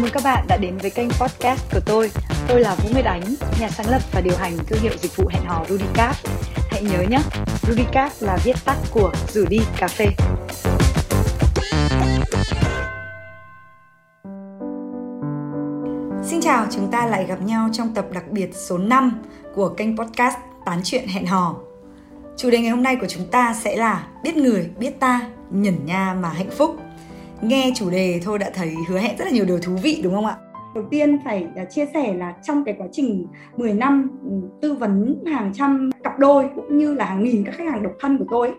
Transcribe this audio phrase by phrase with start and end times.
[0.00, 2.10] mừng các bạn đã đến với kênh podcast của tôi.
[2.48, 5.28] Tôi là Vũ Nguyệt Ánh, nhà sáng lập và điều hành thương hiệu dịch vụ
[5.28, 6.16] hẹn hò Rudicap.
[6.70, 7.18] Hãy nhớ nhé,
[7.62, 10.06] Rudicap là viết tắt của rủ đi cà phê.
[16.24, 19.22] Xin chào, chúng ta lại gặp nhau trong tập đặc biệt số 5
[19.54, 21.56] của kênh podcast Tán chuyện hẹn hò.
[22.36, 25.20] Chủ đề ngày hôm nay của chúng ta sẽ là biết người, biết ta,
[25.50, 26.76] nhẩn nha mà hạnh phúc
[27.42, 30.14] nghe chủ đề thôi đã thấy hứa hẹn rất là nhiều điều thú vị, đúng
[30.14, 30.36] không ạ?
[30.74, 34.30] Đầu tiên phải à, chia sẻ là trong cái quá trình 10 năm ừ,
[34.62, 37.92] tư vấn hàng trăm cặp đôi cũng như là hàng nghìn các khách hàng độc
[38.00, 38.52] thân của tôi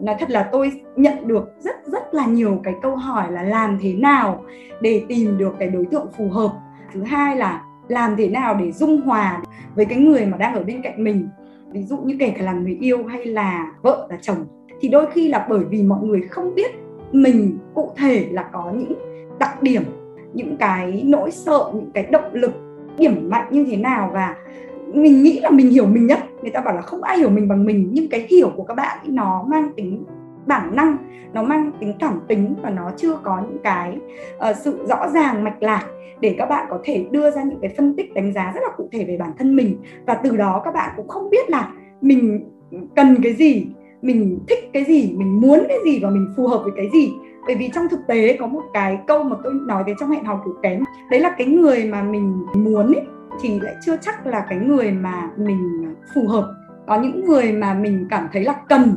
[0.00, 3.78] nói thật là tôi nhận được rất rất là nhiều cái câu hỏi là làm
[3.82, 4.44] thế nào
[4.80, 6.52] để tìm được cái đối tượng phù hợp
[6.92, 9.42] thứ hai là làm thế nào để dung hòa
[9.74, 11.28] với cái người mà đang ở bên cạnh mình,
[11.72, 14.46] ví dụ như kể cả là người yêu hay là vợ là chồng
[14.80, 16.70] thì đôi khi là bởi vì mọi người không biết
[17.14, 18.92] mình cụ thể là có những
[19.38, 19.82] đặc điểm
[20.32, 22.52] những cái nỗi sợ những cái động lực
[22.98, 24.36] điểm mạnh như thế nào và
[24.92, 26.18] mình nghĩ là mình hiểu mình nhất.
[26.42, 28.74] Người ta bảo là không ai hiểu mình bằng mình nhưng cái hiểu của các
[28.74, 30.04] bạn nó mang tính
[30.46, 30.96] bản năng
[31.32, 33.98] nó mang tính cảm tính và nó chưa có những cái
[34.50, 35.86] uh, sự rõ ràng mạch lạc
[36.20, 38.68] để các bạn có thể đưa ra những cái phân tích đánh giá rất là
[38.76, 39.76] cụ thể về bản thân mình.
[40.06, 42.50] Và từ đó các bạn cũng không biết là mình
[42.96, 43.66] cần cái gì
[44.04, 47.12] mình thích cái gì mình muốn cái gì và mình phù hợp với cái gì.
[47.46, 50.24] Bởi vì trong thực tế có một cái câu mà tôi nói về trong hẹn
[50.24, 53.06] hò kiểu kém đấy là cái người mà mình muốn ấy,
[53.40, 56.54] thì lại chưa chắc là cái người mà mình phù hợp.
[56.86, 58.96] Có những người mà mình cảm thấy là cần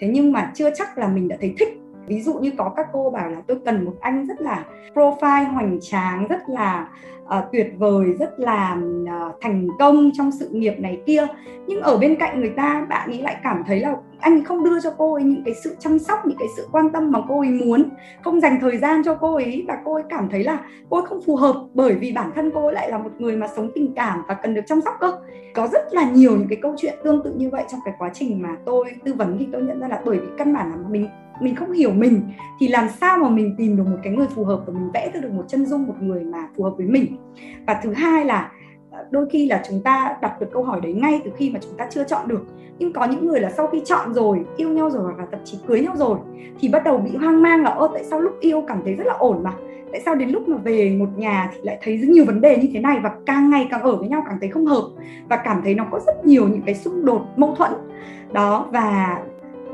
[0.00, 2.86] thế nhưng mà chưa chắc là mình đã thấy thích ví dụ như có các
[2.92, 4.64] cô bảo là tôi cần một anh rất là
[4.94, 6.88] profile hoành tráng rất là
[7.22, 11.26] uh, tuyệt vời rất là uh, thành công trong sự nghiệp này kia.
[11.66, 14.80] Nhưng ở bên cạnh người ta bạn ấy lại cảm thấy là anh không đưa
[14.80, 17.40] cho cô ấy những cái sự chăm sóc những cái sự quan tâm mà cô
[17.40, 17.84] ấy muốn
[18.22, 20.58] không dành thời gian cho cô ấy và cô ấy cảm thấy là
[20.90, 23.36] cô ấy không phù hợp bởi vì bản thân cô ấy lại là một người
[23.36, 25.12] mà sống tình cảm và cần được chăm sóc cơ.
[25.54, 28.10] Có rất là nhiều những cái câu chuyện tương tự như vậy trong cái quá
[28.14, 30.76] trình mà tôi tư vấn thì tôi nhận ra là bởi vì căn bản là
[30.88, 31.08] mình
[31.40, 32.22] mình không hiểu mình,
[32.60, 35.10] thì làm sao mà mình tìm được một cái người phù hợp và mình vẽ
[35.14, 37.16] ra được một chân dung một người mà phù hợp với mình?
[37.66, 38.50] Và thứ hai là
[38.90, 41.60] ờ, đôi khi là chúng ta đặt được câu hỏi đấy ngay từ khi mà
[41.62, 42.44] chúng ta chưa chọn được.
[42.78, 45.58] Nhưng có những người là sau khi chọn rồi, yêu nhau rồi và thậm chí
[45.66, 46.18] cưới nhau rồi,
[46.60, 49.06] thì bắt đầu bị hoang mang là, ơ, tại sao lúc yêu cảm thấy rất
[49.06, 49.52] là ổn mà?
[49.92, 52.56] Tại sao đến lúc mà về một nhà thì lại thấy rất nhiều vấn đề
[52.56, 53.00] như thế này?
[53.02, 54.84] Và càng ngày càng ở với nhau càng thấy không hợp
[55.28, 57.72] và cảm thấy nó có rất nhiều những cái xung đột, mâu thuẫn.
[58.32, 59.18] Đó, và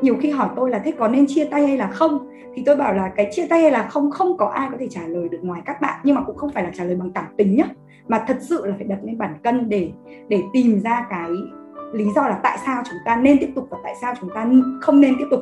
[0.02, 2.28] nhiều khi hỏi tôi là thế có nên chia tay hay là không?
[2.54, 4.88] Thì tôi bảo là cái chia tay hay là không không có ai có thể
[4.90, 7.10] trả lời được ngoài các bạn nhưng mà cũng không phải là trả lời bằng
[7.12, 7.64] cảm tính nhá.
[8.08, 9.90] Mà thật sự là phải đặt lên bản cân để
[10.28, 11.30] để tìm ra cái
[11.92, 14.46] lý do là tại sao chúng ta nên tiếp tục và tại sao chúng ta
[14.80, 15.40] không nên tiếp tục.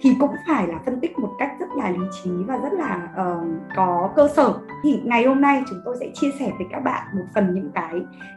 [0.00, 3.08] Thì cũng phải là phân tích một cách rất là lý trí và rất là
[3.22, 3.46] uh,
[3.76, 4.54] có cơ sở.
[4.82, 7.70] Thì ngày hôm nay chúng tôi sẽ chia sẻ với các bạn một phần những
[7.74, 7.92] cái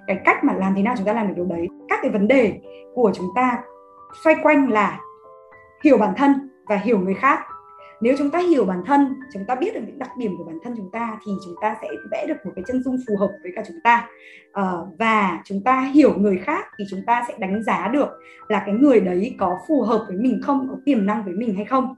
[0.07, 1.67] cái cách mà làm thế nào chúng ta làm được điều đấy.
[1.89, 2.59] Các cái vấn đề
[2.95, 3.57] của chúng ta
[4.23, 4.99] xoay quanh là
[5.83, 6.33] hiểu bản thân
[6.67, 7.39] và hiểu người khác.
[8.01, 10.57] Nếu chúng ta hiểu bản thân chúng ta biết được những đặc điểm của bản
[10.63, 13.29] thân chúng ta thì chúng ta sẽ vẽ được một cái chân dung phù hợp
[13.43, 14.07] với cả chúng ta.
[14.53, 18.09] À, và chúng ta hiểu người khác thì chúng ta sẽ đánh giá được
[18.47, 21.55] là cái người đấy có phù hợp với mình không có tiềm năng với mình
[21.55, 21.95] hay không.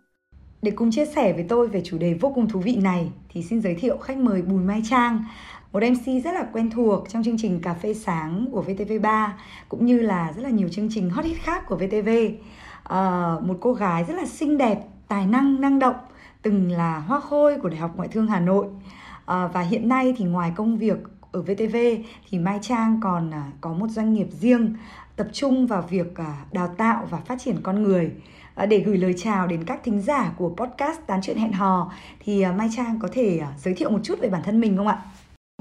[0.62, 3.44] Để cùng chia sẻ với tôi về chủ đề vô cùng thú vị này thì
[3.44, 5.24] xin giới thiệu khách mời Bùi Mai Trang
[5.72, 9.30] một MC rất là quen thuộc trong chương trình Cà phê sáng của VTV3
[9.69, 12.09] cũng như là rất là nhiều chương trình hot hit khác của VTV
[12.91, 15.96] uh, một cô gái rất là xinh đẹp tài năng năng động
[16.41, 18.66] từng là hoa khôi của Đại học Ngoại thương Hà Nội
[19.25, 20.97] à, và hiện nay thì ngoài công việc
[21.31, 21.78] ở VTV
[22.30, 24.75] thì Mai Trang còn à, có một doanh nghiệp riêng
[25.16, 28.12] tập trung vào việc à, đào tạo và phát triển con người
[28.56, 31.91] ờ, để gửi lời chào đến các thính giả của podcast tán chuyện hẹn hò
[32.19, 34.78] thì à, Mai Trang có thể à, giới thiệu một chút về bản thân mình
[34.78, 35.01] không ạ?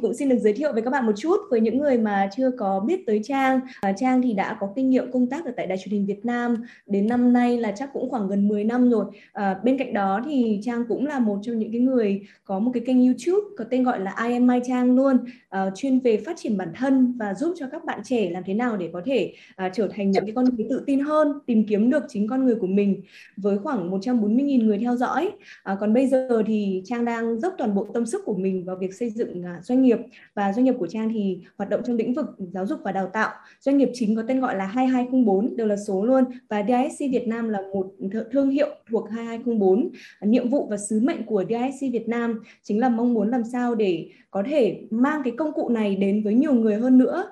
[0.01, 2.51] Cũng xin được giới thiệu với các bạn một chút với những người mà chưa
[2.51, 3.61] có biết tới Trang.
[3.81, 6.25] À, Trang thì đã có kinh nghiệm công tác ở tại Đài truyền hình Việt
[6.25, 6.57] Nam
[6.87, 9.05] đến năm nay là chắc cũng khoảng gần 10 năm rồi.
[9.33, 12.71] À, bên cạnh đó thì Trang cũng là một trong những cái người có một
[12.75, 15.17] cái kênh YouTube có tên gọi là I am My Trang luôn,
[15.49, 18.55] à, chuyên về phát triển bản thân và giúp cho các bạn trẻ làm thế
[18.55, 21.67] nào để có thể à, trở thành những cái con người tự tin hơn, tìm
[21.67, 23.03] kiếm được chính con người của mình
[23.37, 25.31] với khoảng 140.000 người theo dõi.
[25.63, 28.77] À, còn bây giờ thì Trang đang dốc toàn bộ tâm sức của mình vào
[28.77, 31.81] việc xây dựng à, doanh nghiệp nghiệp và doanh nghiệp của Trang thì hoạt động
[31.87, 33.31] trong lĩnh vực giáo dục và đào tạo.
[33.61, 37.29] Doanh nghiệp chính có tên gọi là 2204 đều là số luôn và DISC Việt
[37.29, 37.87] Nam là một
[38.33, 39.91] thương hiệu thuộc 2204.
[40.23, 43.75] Nhiệm vụ và sứ mệnh của DISC Việt Nam chính là mong muốn làm sao
[43.75, 47.31] để có thể mang cái công cụ này đến với nhiều người hơn nữa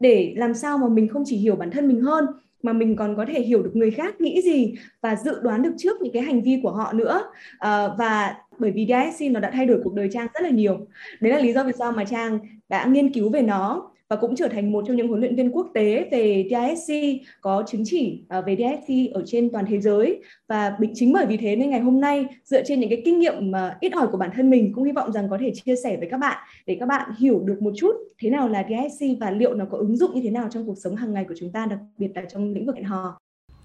[0.00, 2.26] để làm sao mà mình không chỉ hiểu bản thân mình hơn
[2.62, 5.72] mà mình còn có thể hiểu được người khác nghĩ gì và dự đoán được
[5.78, 7.22] trước những cái hành vi của họ nữa
[7.58, 10.86] à, và bởi vì DISC nó đã thay đổi cuộc đời Trang rất là nhiều.
[11.20, 14.36] Đấy là lý do vì sao mà Trang đã nghiên cứu về nó và cũng
[14.36, 16.94] trở thành một trong những huấn luyện viên quốc tế về DISC
[17.40, 20.22] có chứng chỉ à, về DISC ở trên toàn thế giới.
[20.48, 23.50] Và chính bởi vì thế nên ngày hôm nay, dựa trên những cái kinh nghiệm
[23.50, 25.96] mà ít ỏi của bản thân mình, cũng hy vọng rằng có thể chia sẻ
[25.96, 29.30] với các bạn để các bạn hiểu được một chút thế nào là DISC và
[29.30, 31.52] liệu nó có ứng dụng như thế nào trong cuộc sống hàng ngày của chúng
[31.52, 33.18] ta, đặc biệt là trong lĩnh vực hẹn hò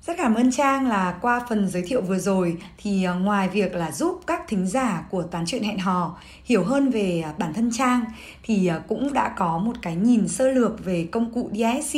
[0.07, 2.57] rất cảm ơn Trang là qua phần giới thiệu vừa rồi.
[2.77, 6.63] Thì à, ngoài việc là giúp các thính giả của tán chuyện hẹn hò hiểu
[6.63, 8.05] hơn về à, bản thân Trang
[8.43, 11.97] thì à, cũng đã có một cái nhìn sơ lược về công cụ DSC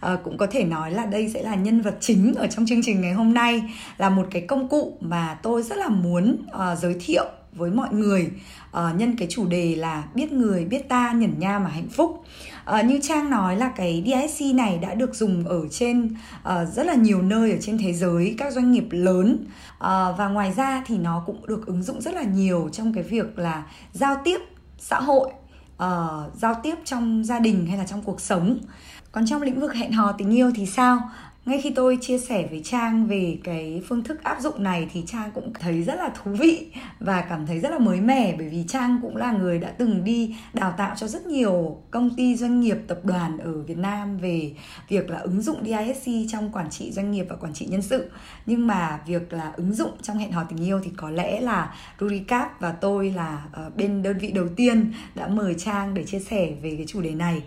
[0.00, 2.82] à, cũng có thể nói là đây sẽ là nhân vật chính ở trong chương
[2.82, 3.62] trình ngày hôm nay
[3.98, 7.24] là một cái công cụ mà tôi rất là muốn uh, giới thiệu
[7.56, 8.30] với mọi người.
[8.70, 12.24] Uh, nhân cái chủ đề là biết người biết ta nhẩn nha mà hạnh phúc.
[12.78, 16.86] Uh, như trang nói là cái DSC này đã được dùng ở trên uh, rất
[16.86, 19.46] là nhiều nơi ở trên thế giới các doanh nghiệp lớn.
[19.74, 19.80] Uh,
[20.18, 23.38] và ngoài ra thì nó cũng được ứng dụng rất là nhiều trong cái việc
[23.38, 24.40] là giao tiếp
[24.78, 25.30] xã hội
[25.74, 28.58] uh, giao tiếp trong gia đình hay là trong cuộc sống.
[29.12, 31.10] Còn trong lĩnh vực hẹn hò tình yêu thì sao?
[31.46, 35.02] Ngay khi tôi chia sẻ với trang về cái phương thức áp dụng này thì
[35.06, 36.66] trang cũng thấy rất là thú vị
[37.00, 40.04] và cảm thấy rất là mới mẻ, bởi vì trang cũng là người đã từng
[40.04, 44.18] đi đào tạo cho rất nhiều công ty doanh nghiệp tập đoàn ở việt nam
[44.18, 44.52] về
[44.88, 48.10] việc là ứng dụng disc trong quản trị doanh nghiệp và quản trị nhân sự.
[48.46, 51.74] Nhưng mà việc là ứng dụng trong hẹn hò tình yêu thì có lẽ là
[52.00, 56.20] Ruricap và tôi là ờ, bên đơn vị đầu tiên đã mời trang để chia
[56.20, 57.42] sẻ về cái chủ đề này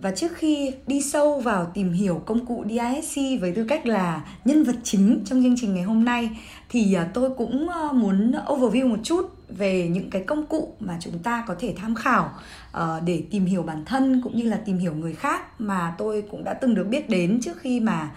[0.00, 4.22] và trước khi đi sâu vào tìm hiểu công cụ DISC với tư cách là
[4.44, 6.30] nhân vật chính trong chương trình ngày hôm nay,
[6.68, 10.96] thì à, tôi cũng à, muốn overview một chút về những cái công cụ mà
[11.00, 12.30] chúng ta có thể tham khảo
[12.78, 16.24] uh, để tìm hiểu bản thân cũng như là tìm hiểu người khác mà tôi
[16.30, 18.10] cũng đã từng được biết đến trước khi mà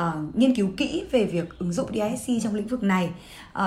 [0.00, 3.10] uh, nghiên cứu kỹ về việc ứng dụng DISC trong lĩnh vực này.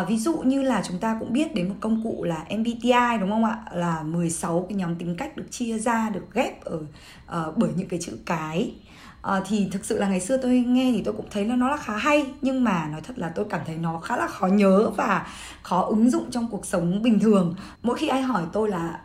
[0.01, 3.17] Uh, ví dụ như là chúng ta cũng biết đến một công cụ là MBTI
[3.19, 3.57] đúng không ạ?
[3.73, 7.87] Là 16 cái nhóm tính cách được chia ra, được ghép ở uh, bởi những
[7.87, 8.73] cái chữ cái
[9.21, 11.69] à, thì thực sự là ngày xưa tôi nghe thì tôi cũng thấy là nó
[11.69, 14.47] là khá hay nhưng mà nói thật là tôi cảm thấy nó khá là khó
[14.47, 15.27] nhớ và
[15.63, 18.99] khó ứng dụng trong cuộc sống bình thường mỗi khi ai hỏi tôi là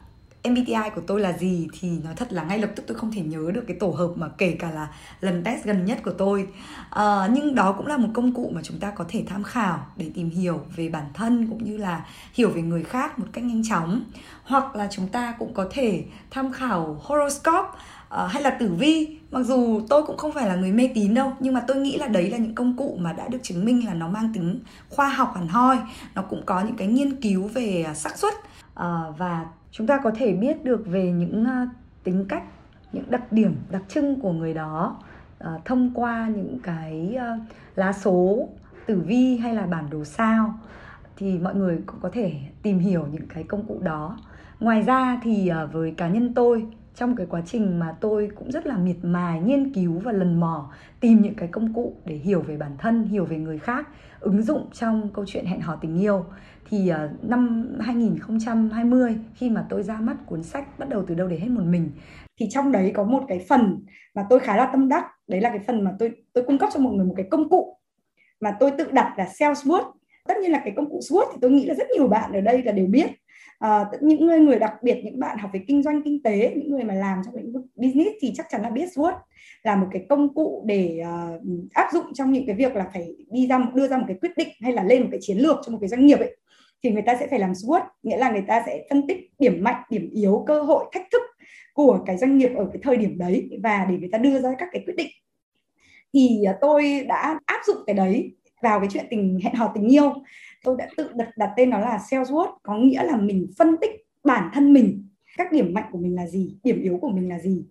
[0.48, 3.20] MBTI của tôi là gì thì nói thật là ngay lập tức tôi không thể
[3.20, 4.88] nhớ được cái tổ hợp mà kể cả là
[5.20, 6.48] lần test gần nhất của tôi.
[6.90, 9.86] À, nhưng đó cũng là một công cụ mà chúng ta có thể tham khảo
[9.96, 13.44] để tìm hiểu về bản thân cũng như là hiểu về người khác một cách
[13.44, 14.04] nhanh chóng.
[14.44, 17.68] Hoặc là chúng ta cũng có thể tham khảo horoscope
[18.14, 19.18] À, hay là tử vi.
[19.30, 21.98] Mặc dù tôi cũng không phải là người mê tín đâu nhưng mà tôi nghĩ
[21.98, 24.60] là đấy là những công cụ mà đã được chứng minh là nó mang tính
[24.88, 25.78] khoa học hẳn hoi.
[26.14, 28.34] Nó cũng có những cái nghiên cứu về xác suất
[28.74, 31.68] à, và chúng ta có thể biết được về những uh,
[32.04, 32.42] tính cách
[32.92, 34.96] những đặc điểm đặc trưng của người đó
[35.44, 37.42] uh, thông qua những cái uh,
[37.76, 38.48] lá số
[38.86, 40.54] tử vi hay là bản đồ sao.
[41.16, 42.32] Thì mọi người cũng có thể
[42.62, 44.18] tìm hiểu những cái công cụ đó.
[44.60, 48.50] Ngoài ra thì uh, với cá nhân tôi trong cái quá trình mà tôi cũng
[48.50, 52.14] rất là miệt mài nghiên cứu và lần mò tìm những cái công cụ để
[52.14, 53.88] hiểu về bản thân, hiểu về người khác,
[54.20, 56.24] ứng dụng trong câu chuyện hẹn hò tình yêu
[56.70, 61.28] thì ờ, năm 2020 khi mà tôi ra mắt cuốn sách bắt đầu từ đâu
[61.28, 61.90] để hết một mình
[62.40, 63.84] thì trong đấy có một cái phần
[64.14, 65.04] mà tôi khá là tâm đắc.
[65.26, 67.48] Đấy là cái phần mà tôi tôi cung cấp cho mọi người một cái công
[67.48, 67.78] cụ
[68.40, 69.92] mà tôi tự đặt là Salesforce
[70.28, 72.40] tất nhiên là cái công cụ SWOT thì tôi nghĩ là rất nhiều bạn ở
[72.40, 73.06] đây là đều biết.
[73.58, 76.70] À, những người người đặc biệt những bạn học về kinh doanh kinh tế những
[76.70, 79.12] người mà làm trong lĩnh vực business thì chắc chắn là biết SWOT
[79.62, 83.16] là một cái công cụ để uh, áp dụng trong những cái việc là phải
[83.30, 85.56] đi ra đưa ra một cái quyết định hay là lên một cái chiến lược
[85.66, 86.36] cho một cái doanh nghiệp ấy
[86.84, 89.64] thì người ta sẽ phải làm SWOT nghĩa là người ta sẽ phân tích điểm
[89.64, 91.22] mạnh, điểm yếu, cơ hội, thách thức
[91.74, 94.54] của cái doanh nghiệp ở cái thời điểm đấy và để người ta đưa ra
[94.58, 95.10] các cái quyết định.
[96.14, 99.88] Thì à, tôi đã áp dụng cái đấy vào cái chuyện tình, hẹn hò tình
[99.88, 100.12] yêu.
[100.64, 103.90] Tôi đã tự đặt đặt tên nó là Salesforce có nghĩa là mình phân tích
[104.24, 107.38] bản thân mình, các điểm mạnh của mình là gì, điểm yếu của mình là
[107.38, 107.64] gì.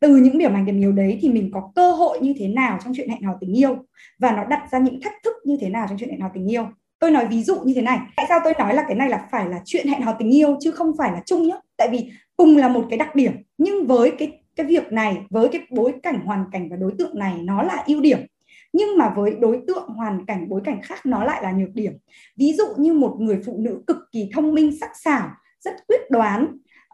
[0.00, 2.78] Từ những điểm mạnh, điểm yếu đấy thì mình có cơ hội như thế nào
[2.84, 3.76] trong chuyện hẹn hò tình yêu
[4.18, 6.50] và nó đặt ra những thách thức như thế nào trong chuyện hẹn hò tình
[6.50, 6.66] yêu
[7.00, 7.98] tôi nói ví dụ như thế này.
[8.16, 10.56] Tại sao tôi nói là cái này là phải là chuyện hẹn hò tình yêu
[10.60, 11.54] chứ không phải là chung nhá?
[11.76, 15.48] Tại vì cùng là một cái đặc điểm nhưng với cái cái việc này với
[15.48, 18.18] cái bối cảnh hoàn cảnh và đối tượng này nó là ưu điểm.
[18.72, 21.92] Nhưng mà với đối tượng hoàn cảnh bối cảnh khác nó lại là nhược điểm.
[22.36, 25.30] Ví dụ như một người phụ nữ cực kỳ thông minh sắc sảo
[25.60, 26.46] rất quyết đoán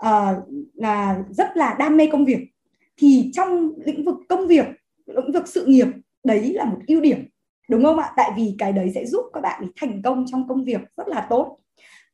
[0.06, 0.36] uh,
[0.75, 2.48] là rất là đam mê công việc
[2.96, 4.66] thì trong lĩnh vực công việc
[5.06, 5.86] lĩnh vực sự nghiệp
[6.25, 7.28] đấy là một ưu điểm
[7.68, 8.12] đúng không ạ?
[8.16, 11.26] Tại vì cái đấy sẽ giúp các bạn thành công trong công việc rất là
[11.30, 11.58] tốt.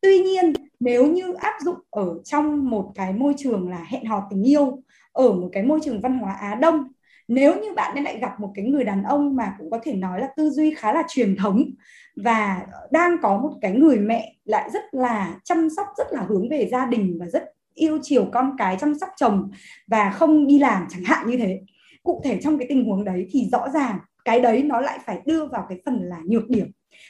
[0.01, 4.23] Tuy nhiên, nếu như áp dụng ở trong một cái môi trường là hẹn hò
[4.31, 4.83] tình yêu,
[5.13, 6.85] ở một cái môi trường văn hóa á đông,
[7.29, 10.21] nếu như bạn lại gặp một cái người đàn ông mà cũng có thể nói
[10.21, 11.65] là tư duy khá là truyền thống
[12.17, 16.49] và đang có một cái người mẹ lại rất là chăm sóc, rất là hướng
[16.49, 17.45] về gia đình và rất
[17.75, 19.51] yêu chiều con cái chăm sóc chồng
[19.87, 21.61] và không đi làm chẳng hạn như thế.
[22.03, 25.21] Cụ thể trong cái tình huống đấy thì rõ ràng cái đấy nó lại phải
[25.27, 26.67] đưa vào cái phần là nhược điểm.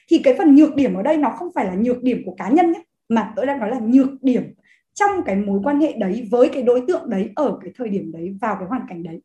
[0.08, 2.48] Thì cái phần nhược điểm ở đây nó không phải là nhược điểm của cá
[2.48, 4.42] nhân nhé mà tôi đang nói là nhược điểm
[4.94, 8.12] trong cái mối quan hệ đấy với cái đối tượng đấy ở cái thời điểm
[8.12, 9.20] đấy vào cái hoàn cảnh đấy.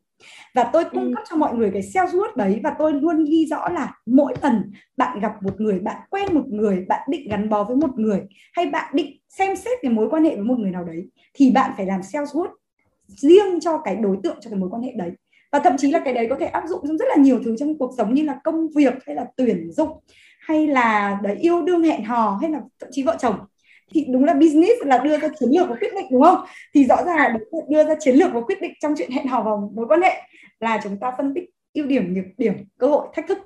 [0.54, 1.12] Và tôi cung ừ.
[1.14, 4.34] cấp cho mọi người cái self worth đấy và tôi luôn ghi rõ là mỗi
[4.42, 7.98] lần bạn gặp một người bạn quen một người bạn định gắn bó với một
[7.98, 8.20] người
[8.52, 11.50] hay bạn định xem xét cái mối quan hệ với một người nào đấy thì
[11.50, 12.54] bạn phải làm self worth
[13.06, 15.12] riêng cho cái đối tượng cho cái mối quan hệ đấy
[15.52, 17.56] và thậm chí là cái đấy có thể áp dụng trong rất là nhiều thứ
[17.58, 19.90] trong cuộc sống như là công việc hay là tuyển dụng
[20.40, 23.36] hay là đấy, yêu đương hẹn hò hay là thậm chí vợ chồng.
[23.94, 26.44] Thì đúng là business là đưa ra chiến lược và quyết định, đúng không?
[26.74, 27.38] Thì rõ ràng là
[27.68, 30.22] đưa ra chiến lược và quyết định trong chuyện hẹn hò và mối quan hệ
[30.60, 33.38] là chúng ta phân tích ưu điểm, nhược điểm, cơ hội, thách thức.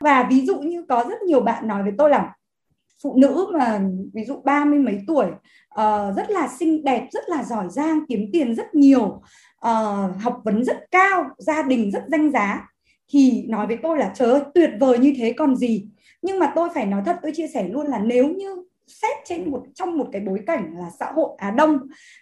[0.00, 2.34] Và ví dụ như có rất nhiều bạn nói với tôi là
[3.02, 3.80] phụ nữ mà
[4.12, 5.26] ví dụ ba mươi mấy tuổi
[5.74, 9.22] uh, rất là xinh đẹp rất là giỏi giang kiếm tiền rất nhiều
[9.66, 12.68] uh, học vấn rất cao gia đình rất danh giá
[13.08, 15.88] thì nói với tôi là trời ơi tuyệt vời như thế còn gì?
[16.22, 19.50] Nhưng mà tôi phải nói thật tôi chia sẻ luôn là nếu như xét trên
[19.50, 21.78] một trong một cái bối cảnh là xã hội Á Đông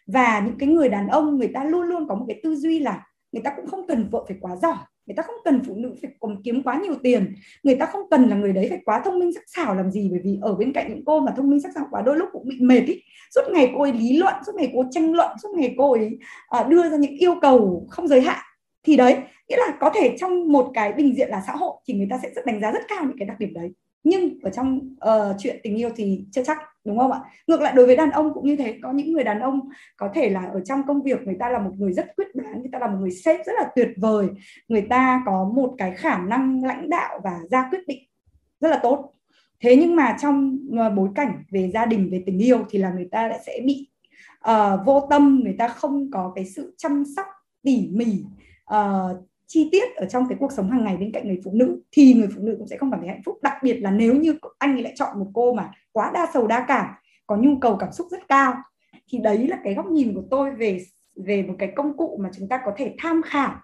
[0.06, 2.80] và những cái người đàn ông người ta luôn luôn có một cái tư duy
[2.80, 4.76] là người ta cũng không cần vợ phải quá giỏi
[5.08, 7.34] người ta không cần phụ nữ phải cùng kiếm quá nhiều tiền.
[7.62, 10.08] Người ta không cần là người đấy phải quá thông minh sắc sảo làm gì
[10.10, 12.28] bởi vì ở bên cạnh những cô mà thông minh sắc sảo quá đôi lúc
[12.32, 13.02] cũng bị mệt ý.
[13.34, 16.18] Suốt ngày cô ấy lý luận suốt ngày cô tranh luận suốt ngày cô ấy
[16.48, 18.44] à, đưa ra những yêu cầu không giới hạn.
[18.82, 19.16] Thì đấy
[19.48, 22.18] nghĩa là có thể trong một cái bình diện là xã hội thì người ta
[22.22, 23.70] sẽ đánh giá rất cao những cái đặc điểm đấy.
[24.04, 27.20] Nhưng ở trong uh, chuyện tình yêu thì chưa chắc đúng không ạ?
[27.46, 28.78] Ngược lại đối với đàn ông cũng như thế.
[28.82, 29.60] Có những người đàn ông
[29.96, 32.60] có thể là ở trong công việc người ta là một người rất quyết đoán
[32.60, 34.28] người ta là một người sếp rất là tuyệt vời.
[34.68, 38.02] Người ta có một cái khả năng lãnh đạo và ra quyết định
[38.60, 39.12] rất là tốt.
[39.60, 42.92] Thế nhưng mà trong ờ, bối cảnh về gia đình về tình yêu thì là
[42.92, 43.88] người ta lại sẽ bị
[44.50, 45.40] uh, vô tâm.
[45.44, 47.26] Người ta không có cái sự chăm sóc
[47.62, 48.24] tỉ mỉ
[48.74, 51.82] uh, chi tiết ở trong cái cuộc sống hàng ngày bên cạnh người phụ nữ,
[51.92, 53.38] thì người phụ nữ cũng sẽ không cảm thấy hạnh phúc.
[53.42, 56.46] Đặc biệt là nếu như anh ấy lại chọn một cô mà quá đa sầu
[56.46, 56.86] đa cảm,
[57.26, 58.54] có nhu cầu cảm xúc rất cao,
[59.08, 60.80] thì đấy là cái góc nhìn của tôi về
[61.24, 63.54] về một cái công cụ mà chúng ta có thể tham khảo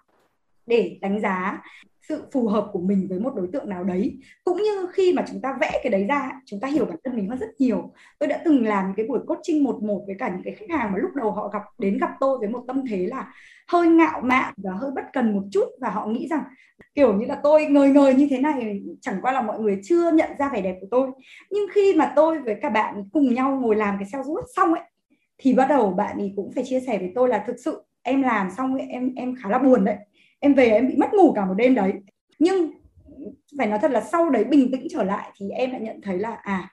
[0.65, 1.63] để đánh giá
[2.09, 4.17] sự phù hợp của mình với một đối tượng nào đấy.
[4.43, 7.15] Cũng như khi mà chúng ta vẽ cái đấy ra chúng ta hiểu bản thân
[7.15, 7.93] mình hơn rất nhiều.
[8.19, 10.91] Tôi đã từng làm cái buổi coaching một một với cả những cái khách hàng
[10.91, 13.33] mà lúc đầu họ gặp đến gặp tôi với một tâm thế là
[13.71, 16.43] hơi ngạo mạn và hơi bất cần một chút và họ nghĩ rằng
[16.95, 20.11] kiểu như là tôi ngời ngời như thế này chẳng qua là mọi người chưa
[20.11, 21.09] nhận ra vẻ đẹp của tôi.
[21.51, 24.73] Nhưng khi mà tôi với các bạn cùng nhau ngồi làm cái sales rút xong
[24.73, 24.83] ấy
[25.37, 28.21] thì bắt đầu bạn ấy cũng phải chia sẻ với tôi là thực sự em
[28.21, 29.97] làm xong ấy, em em khá là buồn đấy
[30.45, 31.93] em về em bị mất ngủ cả một đêm đấy.
[32.39, 32.71] Nhưng
[33.57, 36.19] phải nói thật là sau đấy bình tĩnh trở lại thì em lại nhận thấy
[36.19, 36.71] là à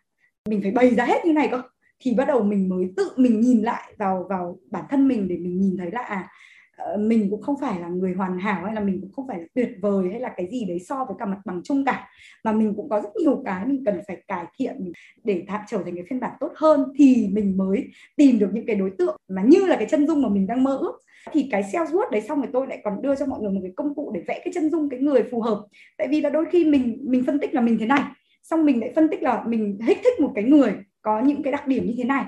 [0.48, 1.62] mình phải bày ra hết như này cơ.
[2.00, 5.36] Thì bắt đầu mình mới tự mình nhìn lại vào vào bản thân mình để
[5.36, 6.28] mình nhìn thấy là à
[6.76, 9.38] Ờ, mình cũng không phải là người hoàn hảo hay là mình cũng không phải
[9.38, 12.08] là tuyệt vời hay là cái gì đấy so với cả mặt bằng chung cả.
[12.44, 14.92] Mà mình cũng có rất nhiều cái mình cần phải cải thiện
[15.24, 17.84] để thạm trở thành cái phiên bản tốt hơn thì mình mới
[18.16, 20.64] tìm được những cái đối tượng mà như là cái chân dung mà mình đang
[20.64, 20.92] mơ ước.
[21.32, 23.60] Thì cái sales word đấy xong rồi tôi lại còn đưa cho mọi người một
[23.62, 25.64] cái công cụ để vẽ cái chân dung cái người phù hợp.
[25.98, 28.02] Tại vì là đôi khi mình mình phân tích là mình thế này,
[28.42, 31.52] xong mình lại phân tích là mình thích thích một cái người có những cái
[31.52, 32.24] đặc điểm như thế này.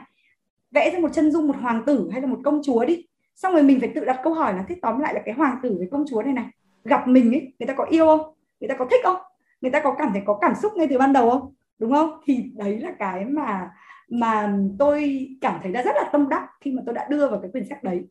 [0.71, 3.53] Vẽ ra một chân dung một hoàng tử hay là một công chúa đi xong
[3.53, 5.75] rồi mình phải tự đặt câu hỏi là thế tóm lại là cái hoàng tử
[5.79, 6.47] với công chúa này này,
[6.85, 8.35] gặp mình ấy, người ta có yêu không?
[8.61, 9.17] Người ta có thích không?
[9.61, 11.55] Người ta có cảm thấy có cảm xúc ngay từ ban đầu không?
[11.79, 12.21] Đúng không?
[12.25, 13.71] Thì đấy là cái mà
[14.09, 17.41] mà tôi cảm thấy là rất là tâm đắc khi mà tôi đã đưa vào
[17.41, 18.05] cái quyển sách đấy.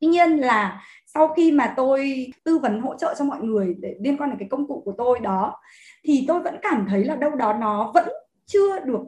[0.00, 3.96] Tuy nhiên là sau khi mà tôi tư vấn hỗ trợ cho mọi người để
[4.00, 5.60] liên quan đến cái công cụ của tôi đó,
[6.04, 8.08] thì tôi vẫn cảm thấy là đâu đó nó vẫn
[8.46, 9.00] chưa được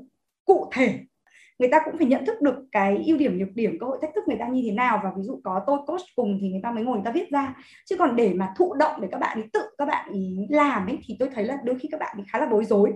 [0.45, 0.99] cụ thể
[1.59, 4.15] người ta cũng phải nhận thức được cái ưu điểm nhược điểm cơ hội thách
[4.15, 5.01] thức người ta như thế nào.
[5.05, 7.31] Và ví dụ có tôi coach cùng thì người ta mới ngồi người ta viết
[7.31, 7.55] ra.
[7.87, 10.87] Chứ còn để mà thụ động để các bạn ấy tự các bạn ý làm
[10.87, 12.93] ấy thì tôi thấy là đôi khi các bạn ấy khá là bối rối.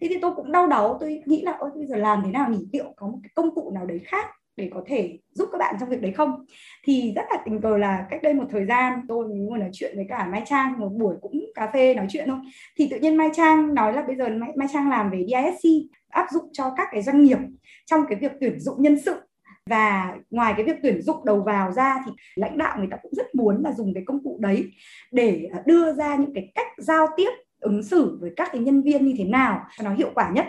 [0.00, 2.50] Thế thì tôi cũng đau đầu tôi nghĩ là ôi bây giờ làm thế nào
[2.50, 2.68] nhỉ?
[2.72, 5.74] Liệu có một cái công cụ nào đấy khác để có thể giúp các bạn
[5.80, 6.44] trong việc đấy không?
[6.84, 9.92] Thì rất là tình cờ là cách đây một thời gian tôi ngồi nói chuyện
[9.96, 12.38] với cả Mai Trang một buổi cũng cà phê nói chuyện thôi.
[12.76, 15.68] Thì tự nhiên Mai Trang nói là bây giờ Mai, Mai Trang làm về DISC
[16.10, 17.38] áp dụng cho các cái doanh nghiệp
[17.86, 19.14] trong cái việc tuyển dụng nhân sự.
[19.66, 23.12] Và ngoài cái việc tuyển dụng đầu vào ra thì lãnh đạo người ta cũng
[23.16, 24.70] rất muốn là dùng cái công cụ đấy
[25.12, 28.82] để à, đưa ra những cái cách giao tiếp, ứng xử với các cái nhân
[28.82, 30.46] viên như thế nào cho nó hiệu quả nhất.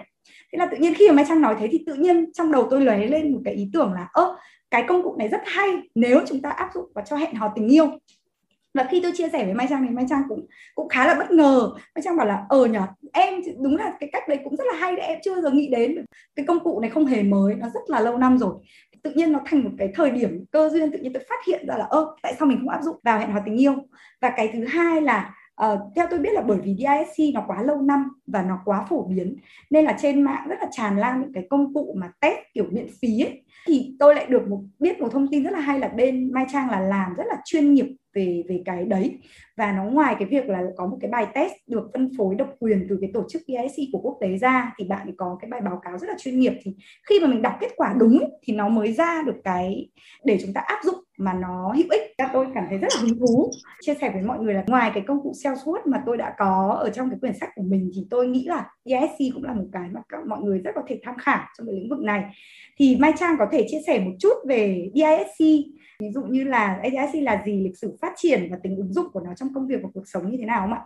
[0.51, 2.67] Thế là tự nhiên khi mà mai trang nói thế thì tự nhiên trong đầu
[2.69, 4.37] tôi lấy lên một cái ý tưởng là, ơ,
[4.71, 7.53] cái công cụ này rất hay nếu chúng ta áp dụng vào cho hẹn hò
[7.55, 7.89] tình yêu
[8.73, 11.13] và khi tôi chia sẻ với Mai Trang thì Mai Trang cũng cũng khá là
[11.13, 11.71] bất ngờ.
[11.95, 12.81] Mai Trang bảo là ờ nhở,
[13.13, 15.67] em đúng là cái cách đấy cũng rất là hay đấy, em chưa giờ nghĩ
[15.67, 16.05] đến.
[16.35, 18.53] Cái công cụ này không hề mới, nó rất là lâu năm rồi.
[19.03, 21.65] Tự nhiên nó thành một cái thời điểm cơ duyên, tự nhiên tôi phát hiện
[21.67, 23.73] ra là, ơ, tại sao mình không áp dụng vào hẹn hò tình yêu?
[24.21, 25.35] Và cái thứ hai là
[25.65, 28.85] Uh, theo tôi biết là bởi vì DISC nó quá lâu năm và nó quá
[28.89, 29.35] phổ biến
[29.69, 32.65] nên là trên mạng rất là tràn lan những cái công cụ mà test kiểu
[32.71, 33.43] miễn phí ấy.
[33.67, 36.45] thì tôi lại được một biết một thông tin rất là hay là bên Mai
[36.51, 39.17] Trang là làm rất là chuyên nghiệp về về cái đấy.
[39.57, 42.49] Và nó ngoài cái việc là có một cái bài test được phân phối độc
[42.59, 45.61] quyền từ cái tổ chức DISC của quốc tế ra thì bạn có cái bài
[45.61, 46.53] báo cáo rất là chuyên nghiệp.
[46.63, 46.75] Thì
[47.09, 49.89] khi mà mình đọc kết quả đúng thì nó mới ra được cái
[50.25, 52.01] để chúng ta áp dụng mà nó hữu ích.
[52.17, 53.51] Các tôi cảm thấy rất là hứng thú.
[53.81, 56.77] Chia sẻ với mọi người là ngoài cái công cụ Salesforce mà tôi đã có
[56.79, 59.65] ở trong cái quyển sách của mình thì tôi nghĩ là ESC cũng là một
[59.71, 62.23] cái mà các mọi người rất có thể tham khảo trong cái lĩnh vực này.
[62.79, 65.39] Thì Mai Trang có thể chia sẻ một chút về ESC
[65.99, 69.05] ví dụ như là ESC là gì, lịch sử phát triển và tính ứng dụng
[69.13, 70.85] của nó trong công việc và cuộc sống như thế nào không ạ?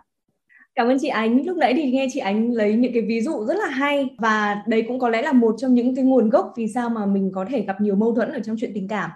[0.74, 1.46] Cảm ơn chị Ánh.
[1.46, 4.62] Lúc nãy thì nghe chị Ánh lấy những cái ví dụ rất là hay và
[4.66, 7.30] đấy cũng có lẽ là một trong những cái nguồn gốc vì sao mà mình
[7.34, 9.10] có thể gặp nhiều mâu thuẫn ở trong chuyện tình cảm.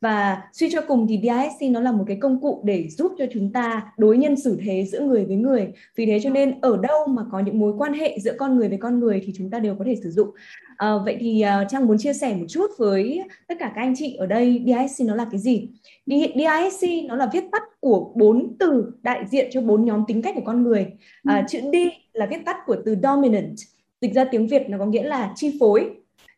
[0.00, 3.24] Và suy cho cùng thì DISC nó là một cái công cụ để giúp cho
[3.32, 5.68] chúng ta đối nhân xử thế giữa người với người.
[5.96, 8.68] Vì thế cho nên ở đâu mà có những mối quan hệ giữa con người
[8.68, 10.28] với con người thì chúng ta đều có thể sử dụng.
[10.76, 13.94] À, vậy thì uh, Trang muốn chia sẻ một chút với tất cả các anh
[13.96, 15.68] chị ở đây DISC nó là cái gì?
[16.06, 20.34] DISC nó là viết tắt của bốn từ đại diện cho bốn nhóm tính cách
[20.34, 20.86] của con người.
[21.24, 21.42] À, ừ.
[21.48, 21.76] chữ D
[22.12, 23.56] là viết tắt của từ dominant.
[24.00, 25.90] Dịch ra tiếng Việt nó có nghĩa là chi phối.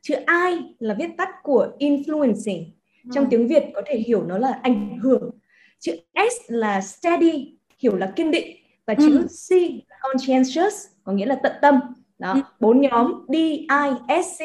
[0.02, 2.64] Chữ I là viết tắt của influencing.
[3.12, 3.28] Trong ừ.
[3.30, 5.30] tiếng Việt có thể hiểu nó là ảnh hưởng.
[5.78, 8.56] Chữ S là steady, hiểu là kiên định.
[8.87, 9.26] Và chữ ừ.
[9.49, 9.52] C
[9.88, 11.80] là conscientious, có nghĩa là tận tâm
[12.18, 12.40] đó ừ.
[12.61, 14.42] bốn nhóm D I S C.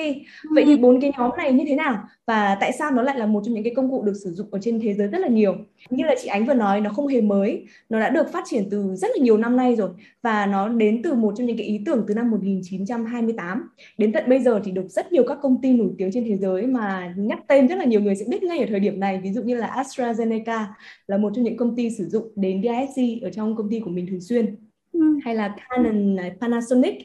[0.56, 0.78] Vậy thì ừ.
[0.78, 2.04] bốn cái nhóm này như thế nào?
[2.28, 4.48] Và tại sao nó lại là một trong những cái công cụ được sử dụng
[4.52, 5.56] ở trên thế giới rất là nhiều?
[5.90, 7.66] Như là chị Ánh vừa nói nó không hề mới.
[7.90, 9.90] Nó đã được phát triển từ rất là nhiều năm nay rồi.
[10.22, 14.24] Và nó đến từ một trong những cái ý tưởng từ năm 1928 đến tận
[14.30, 17.14] bây giờ thì được rất nhiều các công ty nổi tiếng trên thế giới mà
[17.18, 19.20] nhắc tên rất là nhiều người sẽ biết ngay ở thời điểm này.
[19.24, 20.66] Ví dụ như là AstraZeneca
[21.08, 23.90] là một trong những công ty sử dụng đến DISC ở trong công ty của
[23.90, 24.56] mình thường xuyên.
[24.92, 25.20] Ừ.
[25.24, 26.96] hay là Canon, Panasonic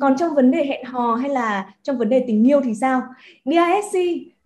[0.00, 3.02] còn trong vấn đề hẹn hò hay là trong vấn đề tình yêu thì sao?
[3.44, 3.98] DISC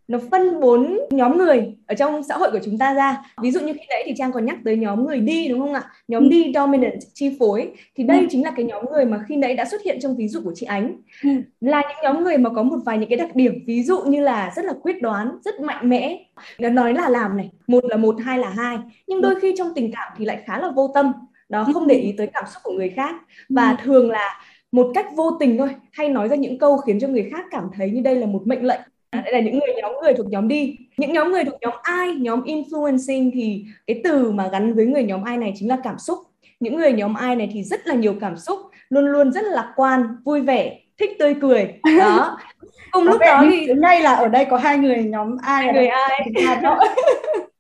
[0.09, 3.23] nó phân bốn nhóm người ở trong xã hội của chúng ta ra.
[3.43, 5.73] Ví dụ như khi nãy thì trang còn nhắc tới nhóm người đi đúng không
[5.73, 5.83] ạ?
[6.09, 6.29] Nhóm ừ.
[6.29, 7.71] đi dominant chi phối.
[7.97, 8.27] Thì đây ừ.
[8.31, 10.53] chính là cái nhóm người mà khi nãy đã xuất hiện trong ví dụ của
[10.55, 10.97] chị ánh.
[11.23, 11.31] Ừ.
[11.61, 14.21] là những nhóm người mà có một vài những cái đặc điểm ví dụ như
[14.21, 16.25] là rất là quyết đoán rất mạnh mẽ.
[16.59, 18.79] Nó nói là làm này một là một hai là hai.
[19.07, 21.13] Nhưng đôi khi trong tình cảm thì lại khá là vô tâm.
[21.49, 23.15] Đó không để ý tới cảm xúc của người khác.
[23.49, 24.41] Và thường là
[24.75, 27.69] một cách vô tình thôi hay nói ra những câu khiến cho người khác cảm
[27.77, 28.81] thấy như đây là một mệnh lệnh.
[29.13, 30.77] Đây là những người nhóm người thuộc nhóm đi.
[30.97, 32.15] Những nhóm người thuộc nhóm ai?
[32.15, 35.99] Nhóm influencing thì cái từ mà gắn với người nhóm ai này chính là cảm
[35.99, 36.19] xúc.
[36.61, 38.59] Những người nhóm ai này thì rất là nhiều cảm xúc
[38.89, 41.75] luôn luôn rất là lạc quan vui vẻ thích tươi cười.
[41.99, 42.39] Đó.
[42.93, 46.31] Cùng lúc đó thì ngay là ở đây có hai người nhóm ai người ai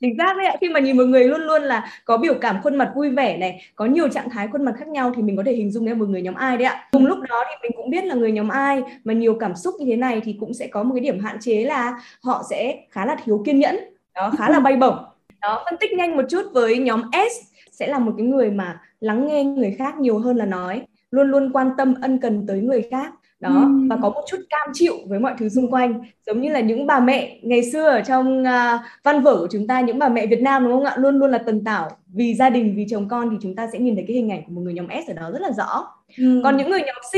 [0.00, 0.56] chính xác đấy ạ.
[0.60, 3.36] Khi mà nhìn một người luôn luôn là có biểu cảm khuôn mặt vui vẻ
[3.36, 5.86] này, có nhiều trạng thái khuôn mặt khác nhau thì mình có thể hình dung
[5.86, 6.88] đến một người nhóm ai đấy ạ.
[6.92, 9.74] Cùng lúc đó thì mình cũng biết là người nhóm ai mà nhiều cảm xúc
[9.78, 12.78] như thế này thì cũng sẽ có một cái điểm hạn chế là họ sẽ
[12.90, 13.76] khá là thiếu kiên nhẫn,
[14.14, 14.96] đó, khá là bay bổng.
[15.40, 18.80] Đó, phân tích nhanh một chút với nhóm S sẽ là một cái người mà
[19.00, 22.60] lắng nghe người khác nhiều hơn là nói, luôn luôn quan tâm ân cần tới
[22.60, 23.86] người khác đó ừ.
[23.90, 26.86] và có một chút cam chịu với mọi thứ xung quanh giống như là những
[26.86, 30.26] bà mẹ ngày xưa ở trong uh, văn vở của chúng ta những bà mẹ
[30.26, 33.08] Việt Nam đúng không ạ luôn luôn là tần tảo vì gia đình vì chồng
[33.08, 35.10] con thì chúng ta sẽ nhìn thấy cái hình ảnh của một người nhóm S
[35.10, 35.86] ở đó rất là rõ
[36.18, 36.40] ừ.
[36.44, 37.14] còn những người nhóm C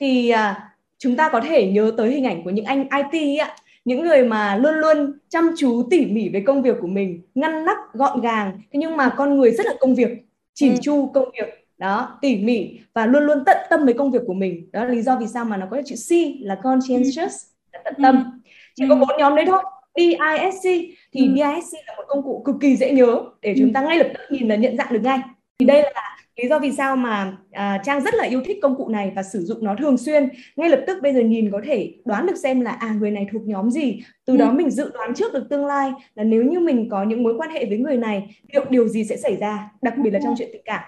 [0.00, 0.56] thì uh,
[0.98, 4.24] chúng ta có thể nhớ tới hình ảnh của những anh IT ạ những người
[4.24, 8.20] mà luôn luôn chăm chú tỉ mỉ với công việc của mình ngăn nắp gọn
[8.20, 10.08] gàng thế nhưng mà con người rất là công việc
[10.54, 10.78] chỉn ừ.
[10.82, 14.34] chu công việc đó tỉ mỉ và luôn luôn tận tâm với công việc của
[14.34, 14.68] mình.
[14.72, 16.10] Đó là lý do vì sao mà nó có chữ C
[16.40, 17.34] là conscientious
[17.72, 18.16] là tận tâm.
[18.16, 18.50] Ừ.
[18.74, 18.98] chỉ có ừ.
[19.00, 19.62] bốn nhóm đấy thôi.
[19.96, 20.70] DISC
[21.12, 21.34] thì ừ.
[21.34, 24.20] DISC là một công cụ cực kỳ dễ nhớ để chúng ta ngay lập tức
[24.30, 25.18] nhìn là nhận dạng được ngay.
[25.58, 28.76] Thì đây là lý do vì sao mà à, trang rất là yêu thích công
[28.76, 30.28] cụ này và sử dụng nó thường xuyên.
[30.56, 33.26] Ngay lập tức bây giờ nhìn có thể đoán được xem là à người này
[33.32, 34.02] thuộc nhóm gì.
[34.24, 37.22] Từ đó mình dự đoán trước được tương lai là nếu như mình có những
[37.22, 40.18] mối quan hệ với người này liệu điều gì sẽ xảy ra đặc biệt là
[40.22, 40.82] trong chuyện tình cảm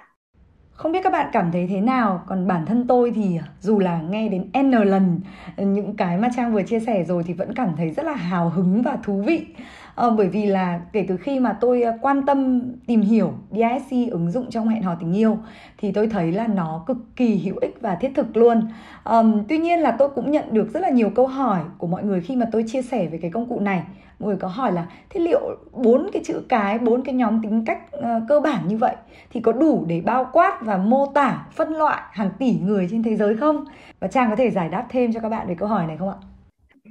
[0.79, 4.01] không biết các bạn cảm thấy thế nào, còn bản thân tôi thì dù là
[4.11, 5.21] nghe đến N lần
[5.57, 8.49] những cái mà Trang vừa chia sẻ rồi thì vẫn cảm thấy rất là hào
[8.49, 9.47] hứng và thú vị.
[9.95, 14.11] À, bởi vì là kể từ khi mà tôi ờ, quan tâm tìm hiểu DISC
[14.11, 15.39] ứng dụng trong hẹn hò tình yêu
[15.79, 18.69] thì tôi thấy là nó cực kỳ hữu ích và thiết thực luôn.
[19.05, 22.05] Um, tuy nhiên là tôi cũng nhận được rất là nhiều câu hỏi của mọi
[22.05, 23.83] người khi mà tôi chia sẻ về cái công cụ này
[24.19, 25.41] mọi người có hỏi là thế liệu
[25.73, 28.97] bốn cái chữ cái bốn cái nhóm tính cách uh, cơ bản như vậy
[29.31, 33.03] thì có đủ để bao quát và mô tả phân loại hàng tỷ người trên
[33.03, 33.65] thế giới không?
[34.01, 36.09] Và trang có thể giải đáp thêm cho các bạn về câu hỏi này không
[36.09, 36.17] ạ?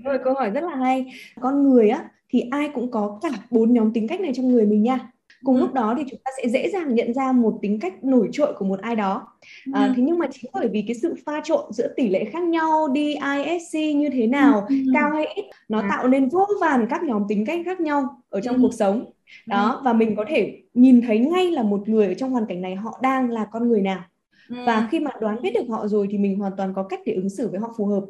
[0.03, 1.05] Rồi câu hỏi rất là hay.
[1.39, 4.65] Con người á thì ai cũng có cả bốn nhóm tính cách này trong người
[4.65, 4.99] mình nha
[5.47, 5.59] cùng ừ.
[5.59, 8.53] lúc đó thì chúng ta sẽ dễ dàng nhận ra một tính cách nổi trội
[8.53, 9.27] của một ai đó
[9.73, 9.93] à, ừ.
[9.95, 12.87] thế nhưng mà chính bởi vì cái sự pha trộn giữa tỷ lệ khác nhau
[12.95, 14.75] DISC như thế nào ừ.
[14.93, 15.87] cao hay ít nó à.
[15.89, 18.59] tạo nên vô vàn các nhóm tính cách khác nhau ở trong ừ.
[18.61, 19.05] cuộc sống
[19.45, 19.81] đó ừ.
[19.83, 22.75] và mình có thể nhìn thấy ngay là một người ở trong hoàn cảnh này
[22.75, 23.99] họ đang là con người nào
[24.49, 24.55] ừ.
[24.65, 27.13] và khi mà đoán biết được họ rồi thì mình hoàn toàn có cách để
[27.13, 28.03] ứng xử với họ phù hợp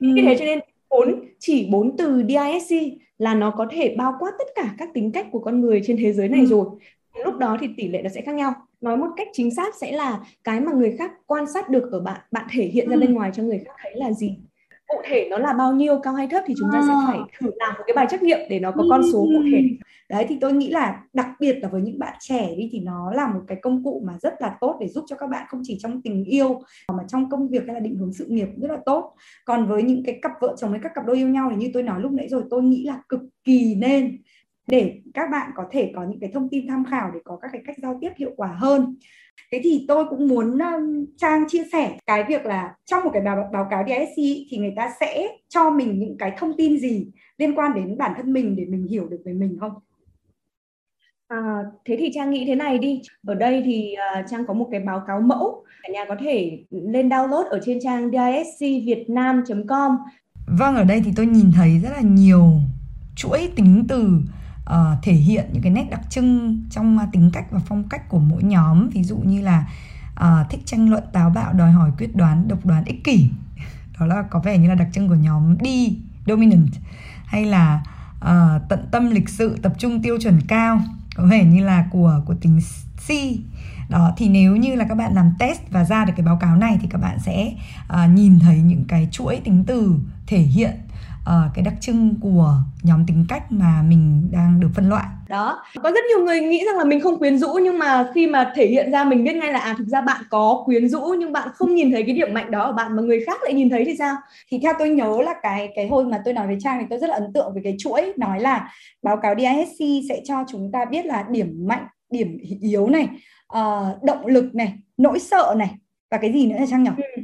[0.00, 0.06] ừ.
[0.08, 0.58] như thế cho nên
[0.94, 2.74] bốn chỉ bốn từ DISC
[3.18, 5.96] là nó có thể bao quát tất cả các tính cách của con người trên
[5.96, 6.46] thế giới này ừ.
[6.46, 6.66] rồi
[7.24, 9.92] lúc đó thì tỷ lệ nó sẽ khác nhau nói một cách chính xác sẽ
[9.92, 13.00] là cái mà người khác quan sát được ở bạn bạn thể hiện ra ừ.
[13.00, 14.38] bên ngoài cho người khác thấy là gì
[14.86, 16.84] cụ thể nó là bao nhiêu cao hay thấp thì chúng ta à.
[16.88, 19.42] sẽ phải thử làm một cái bài trắc nghiệm để nó có con số cụ
[19.52, 19.62] thể.
[20.08, 23.12] đấy thì tôi nghĩ là đặc biệt là với những bạn trẻ đi thì nó
[23.12, 25.60] là một cái công cụ mà rất là tốt để giúp cho các bạn không
[25.64, 26.60] chỉ trong tình yêu
[26.92, 29.14] mà trong công việc hay là định hướng sự nghiệp rất là tốt.
[29.44, 31.70] Còn với những cái cặp vợ chồng hay các cặp đôi yêu nhau thì như
[31.74, 34.18] tôi nói lúc nãy rồi tôi nghĩ là cực kỳ nên
[34.66, 37.50] để các bạn có thể có những cái thông tin tham khảo để có các
[37.52, 38.96] cái cách giao tiếp hiệu quả hơn
[39.52, 43.22] thế thì tôi cũng muốn um, trang chia sẻ cái việc là trong một cái
[43.22, 44.16] báo báo cáo DISC
[44.50, 47.06] thì người ta sẽ cho mình những cái thông tin gì
[47.38, 49.72] liên quan đến bản thân mình để mình hiểu được về mình không
[51.28, 53.00] À, thế thì Trang nghĩ thế này đi.
[53.26, 55.64] Ở đây thì uh, Trang có một cái báo cáo mẫu.
[55.82, 59.96] Cả nhà có thể lên download ở trên trang discvietnam.com.
[60.58, 62.52] Vâng, ở đây thì tôi nhìn thấy rất là nhiều
[63.16, 64.08] chuỗi tính từ
[64.70, 68.08] uh, thể hiện những cái nét đặc trưng trong uh, tính cách và phong cách
[68.08, 68.88] của mỗi nhóm.
[68.88, 69.68] Ví dụ như là
[70.20, 73.28] uh, thích tranh luận táo bạo đòi hỏi quyết đoán độc đoán ích kỷ.
[74.00, 75.66] Đó là có vẻ như là đặc trưng của nhóm D
[76.26, 76.70] dominant.
[77.24, 77.82] Hay là
[78.18, 80.80] uh, tận tâm lịch sự tập trung tiêu chuẩn cao
[81.16, 82.60] có vẻ như là của của tính
[83.06, 83.10] C.
[83.88, 86.56] Đó thì nếu như là các bạn làm test và ra được cái báo cáo
[86.56, 87.52] này thì các bạn sẽ
[87.92, 90.74] uh, nhìn thấy những cái chuỗi tính từ thể hiện
[91.30, 95.04] uh, cái đặc trưng của nhóm tính cách mà mình đang được phân loại.
[95.28, 98.26] Đó có rất nhiều người nghĩ rằng là mình không quyến rũ nhưng mà khi
[98.26, 101.14] mà thể hiện ra mình biết ngay là à thực ra bạn có quyến rũ
[101.18, 103.54] nhưng bạn không nhìn thấy cái điểm mạnh đó ở bạn mà người khác lại
[103.54, 104.16] nhìn thấy thì sao?
[104.50, 106.98] Thì theo tôi nhớ là cái cái hồi mà tôi nói với trang thì tôi
[106.98, 108.70] rất là ấn tượng với cái chuỗi nói là
[109.02, 113.08] báo cáo DISC sẽ cho chúng ta biết là điểm mạnh điểm yếu này
[113.58, 115.70] uh, động lực này nỗi sợ này
[116.10, 116.90] và cái gì nữa là trang nhỉ?
[116.96, 117.22] Ừ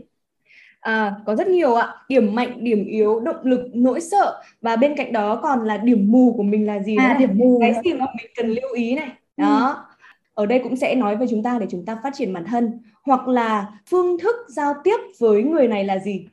[0.81, 1.95] À, có rất nhiều ạ.
[2.09, 4.43] Điểm mạnh điểm yếu động lực nỗi sợ.
[4.61, 7.59] Và bên cạnh đó còn là điểm mù của mình là gì à, điểm mù
[7.61, 9.09] cái gì mà mình cần lưu ý này?
[9.37, 9.43] Ừ.
[9.43, 9.87] đó.
[9.89, 9.95] Ừ.
[10.35, 12.81] ở đây cũng sẽ nói với chúng ta để chúng ta phát triển bản thân.
[13.05, 16.27] Hoặc là phương thức giao tiếp với người này là gì?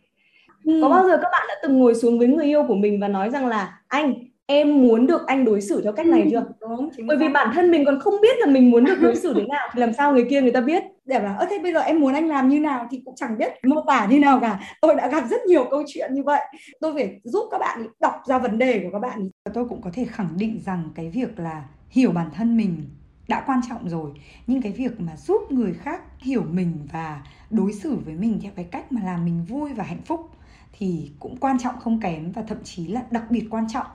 [0.66, 0.80] Ừ.
[0.82, 3.08] có bao giờ các bạn đã từng ngồi xuống với người yêu của mình và
[3.08, 4.14] nói rằng là anh
[4.46, 6.44] em muốn được anh đối xử theo cách này chưa?
[6.62, 9.34] đúng, bởi vì bản thân mình còn không biết là mình muốn được đối xử
[9.34, 9.70] thế nào.
[9.74, 12.00] Thì làm sao người kia người ta biết để bảo, ơ, thế bây giờ em
[12.00, 14.60] muốn anh làm như nào thì cũng chẳng biết mô tả như nào cả.
[14.82, 16.42] Tôi đã gặp rất nhiều câu chuyện như vậy.
[16.82, 19.90] Tôi phải giúp các bạn đọc ra vấn đề của các bạn tôi cũng có
[19.94, 22.90] thể khẳng định rằng cái việc là hiểu bản thân mình
[23.28, 24.12] đã quan trọng rồi.
[24.48, 28.52] Nhưng cái việc mà giúp người khác hiểu mình và đối xử với mình theo
[28.56, 30.30] cái cách mà làm mình vui và hạnh phúc
[30.80, 33.88] thì cũng quan trọng không kém và thậm chí là đặc biệt quan trọng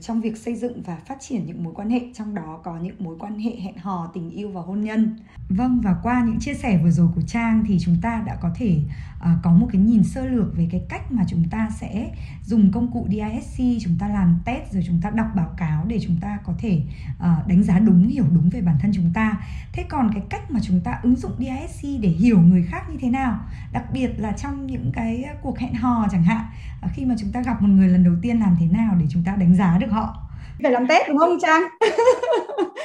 [0.00, 2.00] trong việc xây dựng và phát triển những mối quan hệ.
[2.14, 5.16] Trong đó có những mối quan hệ hẹn hò tình yêu và hôn nhân.
[5.48, 8.50] Vâng và qua những chia sẻ vừa rồi của trang thì chúng ta đã có
[8.54, 8.80] thể
[9.20, 12.10] uh, có một cái nhìn sơ lược về cái cách mà chúng ta sẽ
[12.44, 15.98] dùng công cụ DISC chúng ta làm test rồi chúng ta đọc báo cáo để
[16.02, 16.82] chúng ta có thể
[17.16, 19.42] uh, đánh giá đúng hiểu đúng về bản thân chúng ta.
[19.72, 22.96] Thế còn cái cách mà chúng ta ứng dụng DISC để hiểu người khác như
[23.00, 23.40] thế nào?
[23.72, 26.44] Đặc biệt là trong những cái cuộc hẹn hò chẳng hạn
[26.86, 29.06] uh, khi mà chúng ta gặp một người lần đầu tiên làm thế nào để
[29.10, 30.14] chúng ta đánh giá được họ.
[30.62, 31.62] Phải làm test đúng không trang?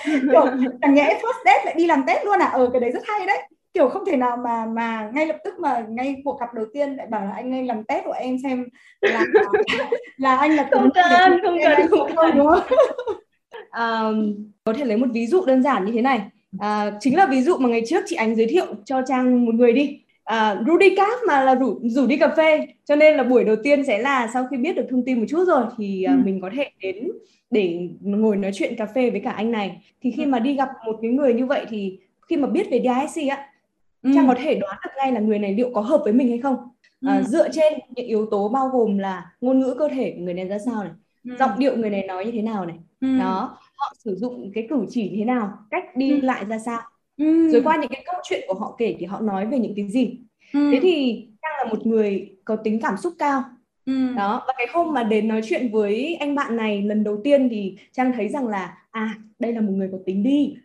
[0.06, 0.46] Kiểu
[0.82, 2.46] chẳng nhẽ first date lại đi làm test luôn à?
[2.46, 3.42] Ờ cái đấy rất hay đấy.
[3.74, 6.96] Kiểu không thể nào mà mà ngay lập tức mà ngay cuộc gặp đầu tiên
[6.96, 8.66] lại bảo là anh nên làm test của em xem
[9.02, 9.24] là
[10.18, 12.64] là anh là không cần không cần không cần đúng không?
[13.78, 16.22] Um, có thể lấy một ví dụ đơn giản như thế này.
[16.60, 19.56] À, chính là ví dụ mà ngày trước chị ánh giới thiệu cho trang một
[19.56, 23.24] người đi à, Rudy Cap mà là rủ rủ đi cà phê cho nên là
[23.24, 26.04] buổi đầu tiên sẽ là sau khi biết được thông tin một chút rồi thì
[26.04, 26.20] à, ừ.
[26.26, 27.08] mình có thể đến
[27.52, 30.28] để ngồi nói chuyện cà phê với cả anh này thì khi ừ.
[30.28, 33.48] mà đi gặp một cái người như vậy thì khi mà biết về DISC á
[34.04, 34.12] ừ.
[34.16, 36.40] Trang có thể đoán được ngay là người này liệu có hợp với mình hay
[36.40, 36.56] không
[37.02, 37.24] à, ừ.
[37.24, 40.46] dựa trên những yếu tố bao gồm là ngôn ngữ cơ thể của người này
[40.46, 41.36] ra sao này ừ.
[41.40, 43.20] giọng điệu người này nói như thế nào này ừ.
[43.20, 46.22] đó họ sử dụng cái cử chỉ như thế nào cách đi ừ.
[46.22, 46.82] lại ra sao
[47.18, 47.50] ừ.
[47.52, 49.88] rồi qua những cái câu chuyện của họ kể thì họ nói về những cái
[49.90, 50.20] gì
[50.54, 50.70] ừ.
[50.72, 53.44] thế thì Trang là một người có tính cảm xúc cao
[53.86, 54.14] ừ.
[54.16, 57.50] đó và cái hôm mà đến nói chuyện với anh bạn này lần đầu tiên
[57.50, 60.56] thì trang thấy rằng là à đây là một người có tính đi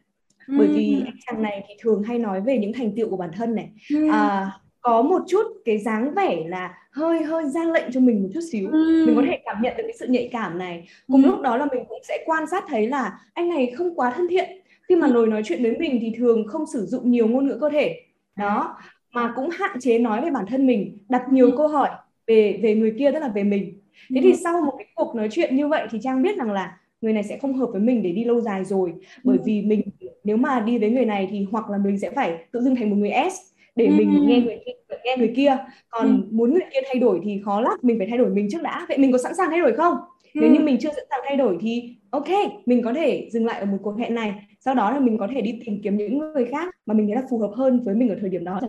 [0.59, 3.31] bởi vì anh chàng này thì thường hay nói về những thành tựu của bản
[3.37, 3.69] thân này
[4.13, 8.29] à, có một chút cái dáng vẻ là hơi hơi ra lệnh cho mình một
[8.35, 9.05] chút xíu ừ.
[9.07, 11.27] mình có thể cảm nhận được cái sự nhạy cảm này cùng ừ.
[11.27, 14.29] lúc đó là mình cũng sẽ quan sát thấy là anh này không quá thân
[14.29, 14.51] thiện
[14.91, 17.59] khi mà ngồi nói chuyện với mình thì thường không sử dụng nhiều ngôn ngữ
[17.61, 18.01] cơ thể.
[18.37, 18.77] Đó
[19.13, 21.89] mà cũng hạn chế nói về bản thân mình đặt nhiều câu hỏi
[22.27, 23.81] về về người kia tức là về mình.
[24.15, 26.79] Thế thì sau một cái cuộc nói chuyện như vậy thì trang biết rằng là
[27.01, 28.93] người này sẽ không hợp với mình để đi lâu dài rồi.
[29.25, 29.83] Bởi vì mình
[30.25, 32.91] nếu mà đi với người này thì hoặc là mình sẽ phải tự dưng thành
[32.91, 33.35] một người S
[33.77, 33.93] để ừ.
[33.97, 34.73] mình nghe người kia
[35.05, 35.57] nghe người kia.
[35.91, 36.29] Còn ừ.
[36.31, 38.87] muốn người kia thay đổi thì khó lắm mình phải thay đổi mình trước đã.
[38.89, 39.95] Vậy mình có sẵn sàng thay đổi không?
[39.95, 40.20] ừ.
[40.35, 42.29] Nếu như mình chưa sẵn sàng thay đổi thì ok
[42.67, 45.29] mình có thể dừng lại ở một cuộc hẹn này sau đó là mình có
[45.35, 47.95] thể đi tìm kiếm những người khác mà mình thấy là phù hợp hơn với
[47.95, 48.61] mình ở thời điểm đó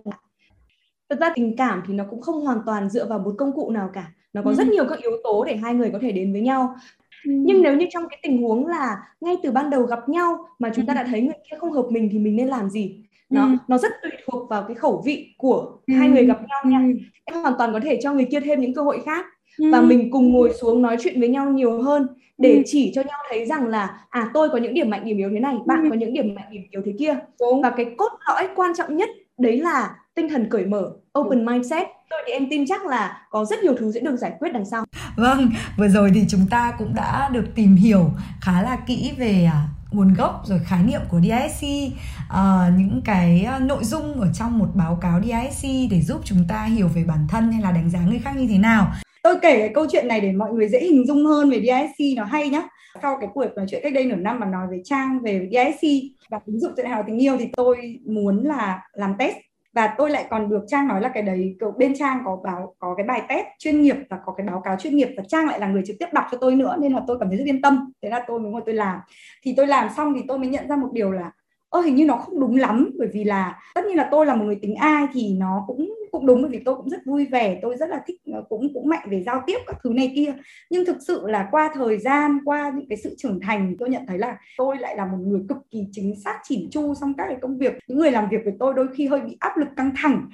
[1.10, 3.72] thật ra tình cảm thì nó cũng không hoàn toàn dựa vào một công cụ
[3.72, 4.56] nào cả nó có ừ.
[4.56, 6.76] rất nhiều các yếu tố để hai người có thể đến với nhau
[7.26, 7.32] ừ.
[7.32, 10.72] nhưng nếu như trong cái tình huống là ngay từ ban đầu gặp nhau mà
[10.76, 13.46] chúng ta đã thấy người kia không hợp mình thì mình nên làm gì nó
[13.46, 13.50] ừ.
[13.68, 15.94] nó rất tùy thuộc vào cái khẩu vị của ừ.
[15.94, 17.00] hai người gặp nhau nha ừ.
[17.26, 19.26] em hoàn toàn có thể cho người kia thêm những cơ hội khác
[19.58, 19.72] ừ.
[19.72, 22.62] và mình cùng ngồi xuống nói chuyện với nhau nhiều hơn để ừ.
[22.66, 25.40] chỉ cho nhau thấy rằng là à tôi có những điểm mạnh điểm yếu thế
[25.40, 25.90] này bạn ừ.
[25.90, 27.62] có những điểm mạnh điểm yếu thế kia Đúng.
[27.62, 31.88] và cái cốt lõi quan trọng nhất đấy là tinh thần cởi mở open mindset
[32.10, 34.66] tôi thì em tin chắc là có rất nhiều thứ sẽ được giải quyết đằng
[34.66, 34.86] sau
[35.16, 38.10] vâng vừa rồi thì chúng ta cũng đã được tìm hiểu
[38.42, 41.66] khá là kỹ về à, nguồn gốc rồi khái niệm của DISC
[42.34, 46.48] uh, những cái ờ, nội dung ở trong một báo cáo DISC để giúp chúng
[46.48, 48.92] ta hiểu về bản thân hay là đánh giá người khác như thế nào
[49.24, 52.18] tôi kể cái câu chuyện này để mọi người dễ hình dung hơn về DISC
[52.18, 52.68] nó hay nhá.
[53.02, 55.88] Sau cái cuộc nói chuyện cách đây nửa năm mà nói về trang về DISC
[56.30, 59.36] và ứng dụng tự hào tình yêu thì tôi muốn là làm test.
[59.74, 62.96] Và tôi lại còn được trang nói là cái đấy bên trang có báo, có
[62.98, 65.60] cái bài test chuyên nghiệp và có cái báo cáo chuyên nghiệp và trang lại
[65.60, 67.62] là người trực tiếp đọc cho tôi nữa, nên là tôi cảm thấy rất yên
[67.62, 67.92] tâm.
[68.02, 69.00] Thế là tôi mới ngồi tôi làm.
[69.44, 71.32] Thì tôi làm xong thì tôi mới nhận ra một điều là,
[71.70, 72.92] ơ, hình như nó không đúng lắm.
[72.98, 75.94] Bởi vì là, tất nhiên là tôi là một người tính ai thì nó cũng
[76.12, 78.74] cũng đúng, bởi vì tôi cũng rất vui vẻ, tôi rất là thích ờ, cũng
[78.74, 80.34] cũng mạnh về giao tiếp các thứ này kia.
[80.70, 84.06] Nhưng thực sự là qua thời gian, qua những cái sự trưởng thành, tôi nhận
[84.08, 87.26] thấy là tôi lại là một người cực kỳ chính xác, chỉn chu trong các
[87.28, 87.74] cái công việc.
[87.88, 90.30] Những người làm việc với tôi đôi khi hơi bị áp lực căng thẳng.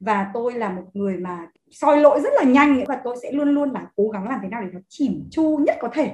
[0.00, 3.48] Và tôi là một người mà soi lỗi rất là nhanh, và tôi sẽ luôn
[3.48, 6.12] luôn là cố gắng làm thế nào để nó chỉn chu nhất có thể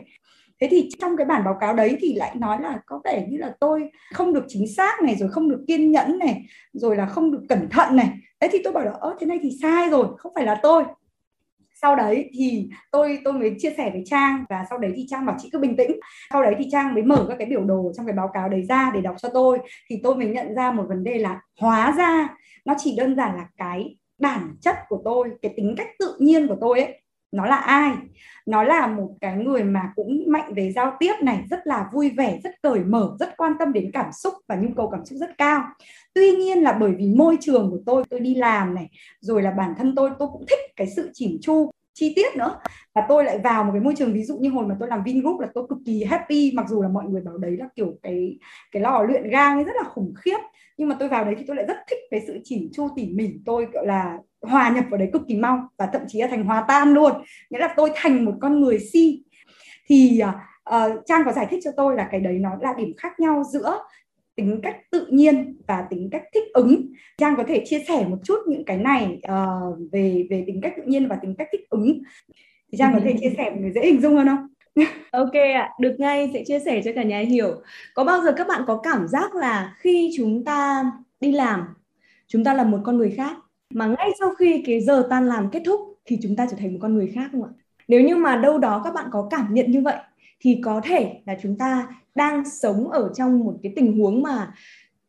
[0.60, 3.38] thế thì trong cái bản báo cáo đấy thì lại nói là có vẻ như
[3.38, 7.06] là tôi không được chính xác này, rồi không được kiên nhẫn này, rồi là
[7.06, 8.10] không được cẩn thận này.
[8.40, 10.84] Đấy thì tôi bảo là, ơ, thế này thì sai rồi, không phải là tôi.
[11.82, 15.26] Sau đấy thì tôi tôi mới chia sẻ với trang và sau đấy thì trang
[15.26, 15.90] bảo chị cứ bình tĩnh.
[16.32, 18.62] Sau đấy thì trang mới mở các cái biểu đồ trong cái báo cáo đấy
[18.68, 19.58] ra để đọc cho tôi.
[19.90, 23.36] Thì tôi mới nhận ra một vấn đề là hóa ra nó chỉ đơn giản
[23.36, 27.03] là cái bản chất của tôi, cái tính cách tự nhiên của tôi ấy
[27.34, 27.92] nó là ai?
[28.46, 32.10] Nó là một cái người mà cũng mạnh về giao tiếp này, rất là vui
[32.10, 35.18] vẻ, rất cởi mở, rất quan tâm đến cảm xúc và nhu cầu cảm xúc
[35.18, 35.62] rất cao.
[36.14, 38.88] Tuy nhiên là bởi vì môi trường của tôi tôi đi làm này,
[39.20, 42.60] rồi là bản thân tôi tôi cũng thích cái sự chỉn chu chi tiết nữa.
[42.94, 45.02] Và tôi lại vào một cái môi trường ví dụ như hồi mà tôi làm
[45.04, 47.98] Vingroup là tôi cực kỳ happy mặc dù là mọi người bảo đấy là kiểu
[48.02, 48.38] cái
[48.72, 50.38] cái lò luyện gang ấy rất là khủng khiếp.
[50.76, 53.06] Nhưng mà tôi vào đấy thì tôi lại rất thích cái sự chỉn chu tỉ
[53.06, 53.30] mỉ.
[53.46, 56.44] Tôi gọi là hòa nhập vào đấy cực kỳ mau và thậm chí là thành
[56.44, 57.12] hòa tan luôn.
[57.50, 59.22] Nghĩa là tôi thành một con người si.
[59.86, 60.22] Thì
[60.70, 63.42] uh, trang có giải thích cho tôi là cái đấy nó là điểm khác nhau
[63.52, 63.78] giữa
[64.36, 66.86] tính cách tự nhiên và tính cách thích ứng
[67.18, 70.72] trang có thể chia sẻ một chút những cái này uh, về về tính cách
[70.76, 72.02] tự nhiên và tính cách thích ứng
[72.72, 74.46] thì trang có thể chia sẻ để dễ hình dung hơn không
[75.12, 77.62] ok ạ, được ngay sẽ chia sẻ cho cả nhà hiểu.
[77.94, 80.84] Có bao giờ các bạn có cảm giác là khi chúng ta
[81.20, 81.64] đi làm,
[82.26, 83.36] chúng ta là một con người khác
[83.74, 86.72] mà ngay sau khi cái giờ tan làm kết thúc thì chúng ta trở thành
[86.72, 87.50] một con người khác không ạ?
[87.88, 89.96] Nếu như mà đâu đó các bạn có cảm nhận như vậy
[90.44, 94.54] thì có thể là chúng ta đang sống ở trong một cái tình huống mà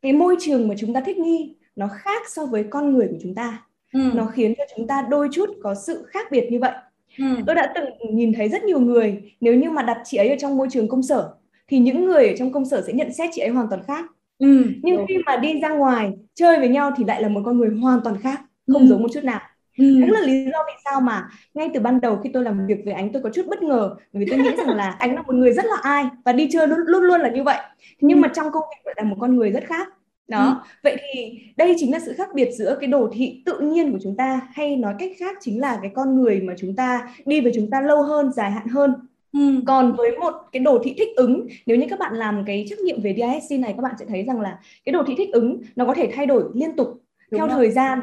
[0.02, 3.16] cái môi trường mà chúng ta thích nghi nó khác so với con người của
[3.22, 3.62] chúng ta.
[3.92, 4.00] Ừ.
[4.14, 6.72] Nó khiến cho chúng ta đôi chút có sự khác biệt như vậy.
[7.18, 7.24] Ừ.
[7.46, 10.36] Tôi đã từng nhìn thấy rất nhiều người nếu như mà đặt chị ấy ở
[10.38, 11.34] trong môi trường công sở
[11.68, 14.04] thì những người ở trong công sở sẽ nhận xét chị ấy hoàn toàn khác.
[14.38, 14.64] Ừ.
[14.82, 17.70] Nhưng khi mà đi ra ngoài chơi với nhau thì lại là một con người
[17.70, 18.40] hoàn toàn khác
[18.72, 18.86] không ừ.
[18.88, 19.40] giống một chút nào
[19.78, 20.00] Ừ.
[20.00, 22.78] Đó là lý do vì sao mà ngay từ ban đầu khi tôi làm việc
[22.84, 25.22] với anh tôi có chút bất ngờ bởi vì tôi nghĩ rằng là anh là
[25.22, 27.58] một người rất là ai và đi chơi luôn luôn, luôn là như vậy
[28.00, 28.20] nhưng ừ.
[28.20, 29.88] mà trong công việc lại là một con người rất khác
[30.28, 30.68] đó ừ.
[30.82, 33.98] vậy thì đây chính là sự khác biệt giữa cái đồ thị tự nhiên của
[34.02, 37.40] chúng ta hay nói cách khác chính là cái con người mà chúng ta đi
[37.40, 38.92] với chúng ta lâu hơn dài hạn hơn
[39.32, 39.60] Ừ.
[39.66, 42.78] Còn với một cái đồ thị thích ứng, nếu như các bạn làm cái trắc
[42.78, 45.60] nghiệm về DISC này các bạn sẽ thấy rằng là cái đồ thị thích ứng
[45.76, 47.56] nó có thể thay đổi liên tục Đúng theo rồi.
[47.56, 48.00] thời gian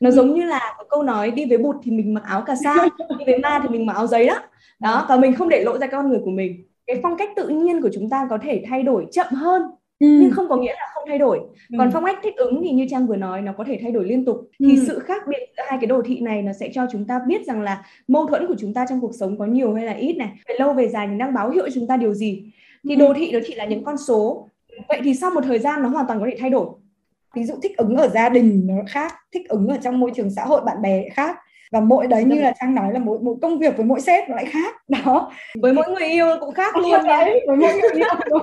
[0.00, 0.14] nó ừ.
[0.14, 2.74] giống như là có câu nói đi với bụt thì mình mặc áo cà sa
[3.18, 4.38] đi với ma thì mình mặc áo giấy đó
[4.80, 7.48] đó và mình không để lộ ra con người của mình cái phong cách tự
[7.48, 9.62] nhiên của chúng ta có thể thay đổi chậm hơn
[10.00, 10.06] ừ.
[10.20, 11.38] nhưng không có nghĩa là không thay đổi
[11.70, 11.76] ừ.
[11.78, 14.04] còn phong cách thích ứng thì như trang vừa nói nó có thể thay đổi
[14.04, 14.66] liên tục ừ.
[14.70, 17.20] thì sự khác biệt giữa hai cái đồ thị này nó sẽ cho chúng ta
[17.26, 19.92] biết rằng là mâu thuẫn của chúng ta trong cuộc sống có nhiều hay là
[19.92, 22.52] ít này về lâu về dài nó đang báo hiệu chúng ta điều gì
[22.88, 22.98] thì ừ.
[22.98, 24.48] đồ thị nó chỉ là những con số
[24.88, 26.66] vậy thì sau một thời gian nó hoàn toàn có thể thay đổi
[27.36, 30.30] ví dụ thích ứng ở gia đình nó khác thích ứng ở trong môi trường
[30.30, 31.36] xã hội bạn bè khác.
[31.72, 34.28] Và mỗi đấy như là trang nói là mỗi mỗi công việc với mỗi sếp
[34.28, 34.74] nó lại khác.
[34.88, 35.32] Đó.
[35.62, 38.08] Với mỗi người yêu cũng khác luôn đấy với mỗi người yêu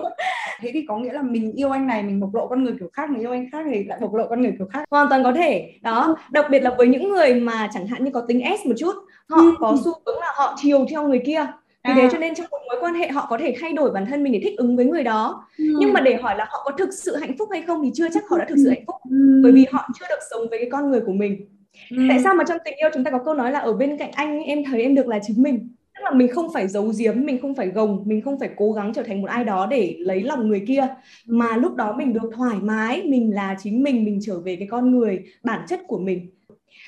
[0.59, 2.89] thế thì có nghĩa là mình yêu anh này mình bộc lộ con người kiểu
[2.93, 4.83] khác người yêu anh khác thì lại bộc lộ con người kiểu khác.
[4.91, 5.73] Hoàn toàn có thể.
[5.81, 8.75] Đó đặc biệt là với những người mà chẳng hạn như có tính S một
[8.77, 8.93] chút
[9.29, 9.55] họ ừ.
[9.59, 11.45] có xu hướng là họ chiều theo người kia
[11.83, 11.95] vì à.
[11.95, 14.23] thế cho nên trong một mối quan hệ họ có thể thay đổi bản thân
[14.23, 15.65] mình để thích ứng với người đó ừ.
[15.79, 18.07] nhưng mà để hỏi là họ có thực sự hạnh phúc hay không thì chưa
[18.13, 19.41] chắc họ đã thực sự hạnh phúc ừ.
[19.43, 21.47] bởi vì họ chưa được sống với cái con người của mình
[21.89, 21.97] ừ.
[22.09, 24.11] tại sao mà trong tình yêu chúng ta có câu nói là ở bên cạnh
[24.11, 27.25] anh em thấy em được là chính mình tức là mình không phải giấu giếm
[27.25, 29.95] mình không phải gồng mình không phải cố gắng trở thành một ai đó để
[29.99, 30.87] lấy lòng người kia
[31.25, 34.67] mà lúc đó mình được thoải mái mình là chính mình mình trở về cái
[34.71, 36.29] con người bản chất của mình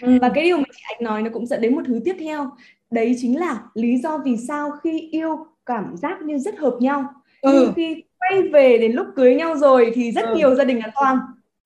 [0.02, 0.18] ừ.
[0.22, 2.50] và cái điều mà chị anh nói nó cũng dẫn đến một thứ tiếp theo
[2.92, 7.04] đấy chính là lý do vì sao khi yêu cảm giác như rất hợp nhau
[7.42, 7.52] ừ.
[7.54, 10.36] nhưng khi quay về đến lúc cưới nhau rồi thì rất ừ.
[10.36, 11.18] nhiều gia đình là toang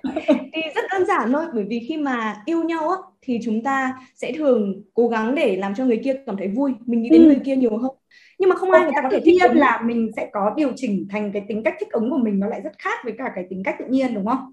[0.53, 3.93] thì rất đơn giản thôi bởi vì khi mà yêu nhau á thì chúng ta
[4.15, 7.21] sẽ thường cố gắng để làm cho người kia cảm thấy vui mình nghĩ đến
[7.21, 7.27] ừ.
[7.27, 7.91] người kia nhiều hơn
[8.39, 10.71] nhưng mà không ai người ta có thể thích nhiên là mình sẽ có điều
[10.75, 13.32] chỉnh thành cái tính cách thích ứng của mình nó lại rất khác với cả
[13.36, 14.51] cái tính cách tự nhiên đúng không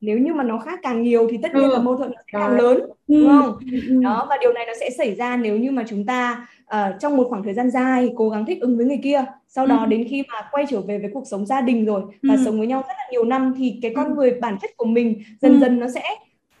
[0.00, 1.72] nếu như mà nó khác càng nhiều thì tất nhiên ừ.
[1.72, 2.90] là mâu thuẫn sẽ càng lớn ừ.
[3.08, 3.58] đúng không?
[3.72, 4.02] Ừ, ừ.
[4.02, 7.16] đó và điều này nó sẽ xảy ra nếu như mà chúng ta uh, trong
[7.16, 9.86] một khoảng thời gian dài cố gắng thích ứng với người kia sau đó ừ.
[9.86, 12.66] đến khi mà quay trở về với cuộc sống gia đình rồi và sống với
[12.66, 15.80] nhau rất là nhiều năm thì cái con người bản chất của mình dần dần
[15.80, 16.02] nó sẽ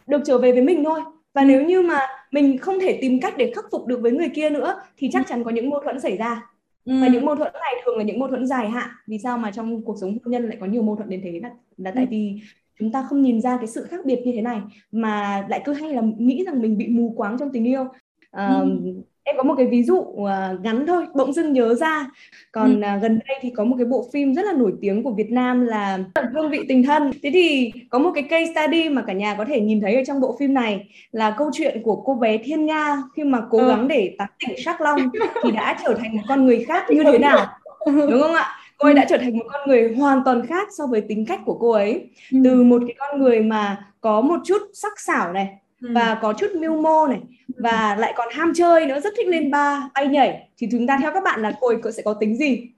[0.06, 1.00] được trở về với mình thôi.
[1.34, 1.98] Và nếu như mà
[2.30, 5.26] mình không thể tìm cách để khắc phục được với người kia nữa thì chắc
[5.28, 6.46] chắn có những mâu thuẫn xảy ra.
[6.84, 8.88] Và những mâu thuẫn này thường là những mâu thuẫn dài hạn.
[9.06, 11.40] Vì sao mà trong cuộc sống hôn nhân lại có nhiều mâu thuẫn đến thế
[11.42, 12.40] là, là tại vì
[12.80, 14.60] chúng ta không nhìn ra cái sự khác biệt như thế này
[14.92, 17.84] mà lại cứ hay là nghĩ rằng mình bị mù quáng trong tình yêu
[18.30, 18.78] à, ừ.
[19.24, 20.28] em có một cái ví dụ uh,
[20.62, 22.06] ngắn thôi bỗng dưng nhớ ra
[22.52, 22.96] còn ừ.
[22.96, 25.30] uh, gần đây thì có một cái bộ phim rất là nổi tiếng của Việt
[25.30, 25.98] Nam là
[26.34, 29.44] hương vị tình thân thế thì có một cái case study mà cả nhà có
[29.44, 32.66] thể nhìn thấy ở trong bộ phim này là câu chuyện của cô bé Thiên
[32.66, 33.68] Nga khi mà cố ừ.
[33.68, 35.00] gắng để tán tỉnh Sắc Long
[35.44, 37.46] thì đã trở thành một con người khác như thế nào
[37.86, 40.86] đúng không ạ cô ấy đã trở thành một con người hoàn toàn khác so
[40.86, 42.10] với tính cách của cô ấy.
[42.32, 42.38] Ừ.
[42.44, 45.48] từ một cái con người mà có một chút sắc sảo này
[45.82, 45.88] ừ.
[45.94, 47.20] và có chút mưu mô này
[47.54, 47.62] ừ.
[47.62, 50.48] và lại còn ham chơi nữa rất thích lên ba bay nhảy.
[50.58, 52.70] Thì chúng ta theo các bạn là cô ấy sẽ có tính gì?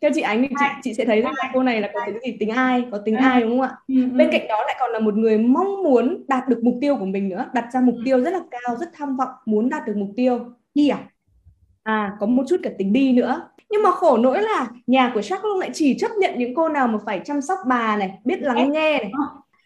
[0.00, 2.36] Theo chị ánh thì chị chị sẽ thấy rằng cô này là có tính gì?
[2.40, 2.84] Tính ai?
[2.90, 3.76] Có tính ai đúng không ạ?
[3.88, 7.04] Bên cạnh đó lại còn là một người mong muốn đạt được mục tiêu của
[7.04, 9.96] mình nữa đặt ra mục tiêu rất là cao rất tham vọng muốn đạt được
[9.96, 10.40] mục tiêu.
[10.74, 10.98] Đi à?
[11.82, 12.16] À.
[12.20, 15.44] Có một chút cả tính đi nữa nhưng mà khổ nỗi là nhà của Shark
[15.44, 18.72] lại chỉ chấp nhận những cô nào mà phải chăm sóc bà này biết lắng
[18.72, 19.10] nghe này.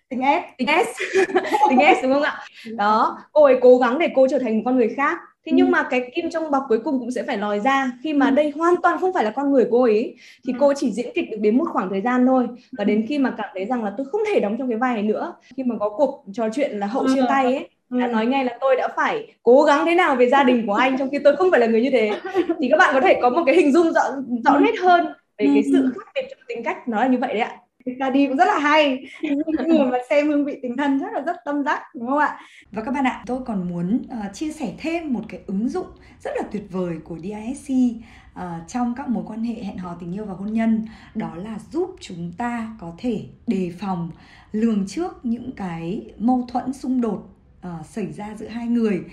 [0.08, 0.58] Tính S.
[0.58, 1.16] Tính S.
[1.68, 2.38] Tính S đúng không ạ?
[2.76, 5.18] Đó cô ấy cố gắng để cô trở thành một con người khác.
[5.46, 5.70] Thế nhưng ừ.
[5.70, 7.92] mà cái kim trong bọc cuối cùng cũng sẽ phải lòi ra.
[8.02, 8.34] Khi mà ừ.
[8.34, 10.56] đây hoàn toàn không phải là con người cô ấy thì ừ.
[10.60, 12.46] cô chỉ diễn kịch được đến một khoảng thời gian thôi.
[12.78, 14.94] Và đến khi mà cảm thấy rằng là tôi không thể đóng trong cái vai
[14.94, 18.26] này nữa khi mà có cuộc trò chuyện là hậu chia tay ấy đã nói
[18.26, 21.10] ngay là tôi đã phải cố gắng thế nào về gia đình của anh trong
[21.10, 22.10] khi tôi không phải là người như thế.
[22.60, 24.02] Thì các bạn có thể có một cái hình dung rõ
[24.44, 25.06] rõ nét hơn
[25.38, 27.56] về cái sự khác biệt trong tính cách nó là như vậy đấy ạ.
[27.98, 29.04] Ra đi cũng rất là hay.
[29.22, 32.18] Những người mà xem hương vị tình thân rất là rất tâm đắc đúng không
[32.18, 32.38] ạ?
[32.72, 35.86] Và các bạn ạ tôi còn muốn uh, chia sẻ thêm một cái ứng dụng
[36.20, 40.12] rất là tuyệt vời của DISC uh, trong các mối quan hệ hẹn hò tình
[40.12, 40.84] yêu và hôn nhân.
[41.14, 44.10] Đó là giúp chúng ta có thể đề phòng
[44.52, 47.33] lường trước những cái mâu thuẫn xung đột
[47.68, 49.04] uh, xảy ra giữa hai người.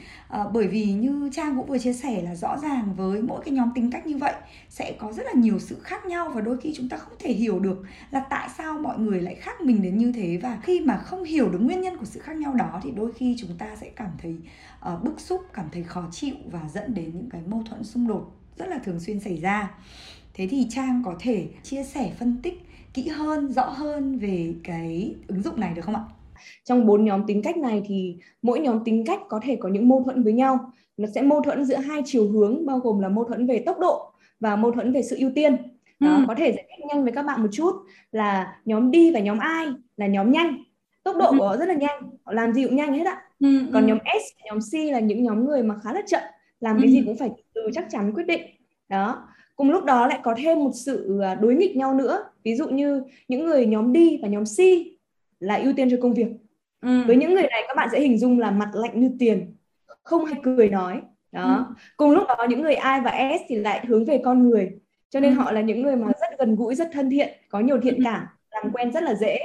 [0.42, 3.54] Uh, bởi vì như trang cũng vừa chia sẻ là rõ ràng với mỗi cái
[3.54, 4.34] nhóm tính cách như vậy
[4.70, 7.34] sẽ có rất là nhiều sự khác nhau và đôi khi chúng ta không thể
[7.34, 10.40] hiểu được là tại sao mọi người lại khác mình đến như thế.
[10.42, 13.14] Và khi mà không hiểu được nguyên nhân của sự khác nhau đó thì đôi
[13.14, 14.36] khi chúng ta sẽ cảm thấy
[14.94, 18.08] uh, bức xúc cảm thấy khó chịu và dẫn đến những cái mâu thuẫn xung
[18.08, 19.72] đột rất là thường xuyên xảy ra.
[20.34, 25.16] Thế thì trang có thể chia sẻ phân tích kỹ hơn rõ hơn về cái
[25.28, 26.02] ứng dụng này được không ạ?
[26.64, 29.90] Trong bốn nhóm tính cách này thì mỗi nhóm tính cách có thể có những
[29.90, 33.10] mâu thuẫn với nhau nó sẽ mâu thuẫn giữa hai chiều hướng bao gồm là
[33.10, 35.58] mâu thuẫn về tốc độ và mâu thuẫn về sự ưu tiên
[36.00, 36.24] đó, ừ.
[36.28, 37.76] có thể giải thích nhanh với các bạn một chút
[38.12, 39.68] là nhóm đi và nhóm ai
[39.98, 40.64] là nhóm nhanh
[41.04, 41.36] tốc độ ừ.
[41.38, 43.48] của họ rất là nhanh họ làm gì cũng nhanh hết ạ ừ.
[43.74, 43.88] còn ừ.
[43.88, 46.22] nhóm S nhóm C là những nhóm người mà khá là chậm
[46.60, 46.92] làm cái ừ.
[46.92, 48.42] gì cũng phải từ chắc chắn quyết định
[48.89, 52.56] đó cùng lúc đó lại có thêm một sự à, đối nghịch nhau nữa ví
[52.56, 54.58] dụ như những người nhóm đi và nhóm C
[55.42, 56.28] là ưu tiên cho công việc
[56.82, 57.04] ừ.
[57.08, 59.56] với những người này các bạn sẽ hình dung là mặt lạnh như tiền
[60.04, 61.74] không hay cười nói đó ừ.
[61.98, 64.72] cùng lúc đó những người I và S thì lại hướng về con người
[65.10, 65.42] cho nên ừ.
[65.42, 68.02] họ là những người mà rất gần gũi rất thân thiện có nhiều thiện ừ.
[68.04, 69.39] cảm làm quen rất là dễ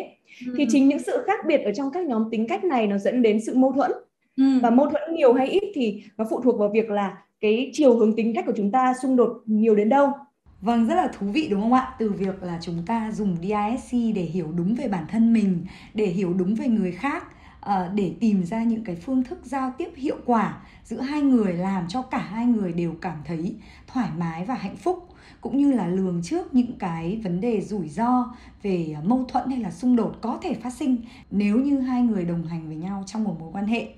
[0.47, 0.55] ừ.
[0.57, 3.23] thì chính những sự khác biệt ở trong các nhóm tính cách này nó dẫn
[3.23, 3.93] đến sự mâu thuẫn
[4.37, 4.45] ừ.
[4.63, 7.97] và mâu thuẫn nhiều hay ít thì nó phụ thuộc vào việc là cái chiều
[7.97, 10.13] hướng tính cách của chúng ta xung đột nhiều đến đâu
[10.61, 11.95] Vâng, rất là thú vị đúng không ạ?
[11.99, 16.07] Từ việc là chúng ta dùng DISC để hiểu đúng về bản thân mình, để
[16.07, 17.25] hiểu đúng về người khác,
[17.61, 21.53] ờ, để tìm ra những cái phương thức giao tiếp hiệu quả giữa hai người
[21.53, 25.09] làm cho cả hai người đều cảm thấy thoải mái và hạnh phúc
[25.41, 29.51] cũng như là lường trước những cái vấn đề rủi ro về ờ, mâu thuẫn
[29.51, 30.97] hay là xung đột có thể phát sinh
[31.31, 33.89] nếu như hai người đồng hành với nhau trong một mối quan hệ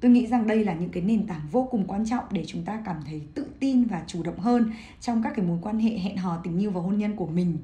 [0.00, 2.64] tôi nghĩ rằng đây là những cái nền tảng vô cùng quan trọng để chúng
[2.64, 5.90] ta cảm thấy tự tin và chủ động hơn trong các cái mối quan hệ
[5.90, 7.58] hẹn hò tình yêu và hôn nhân của mình.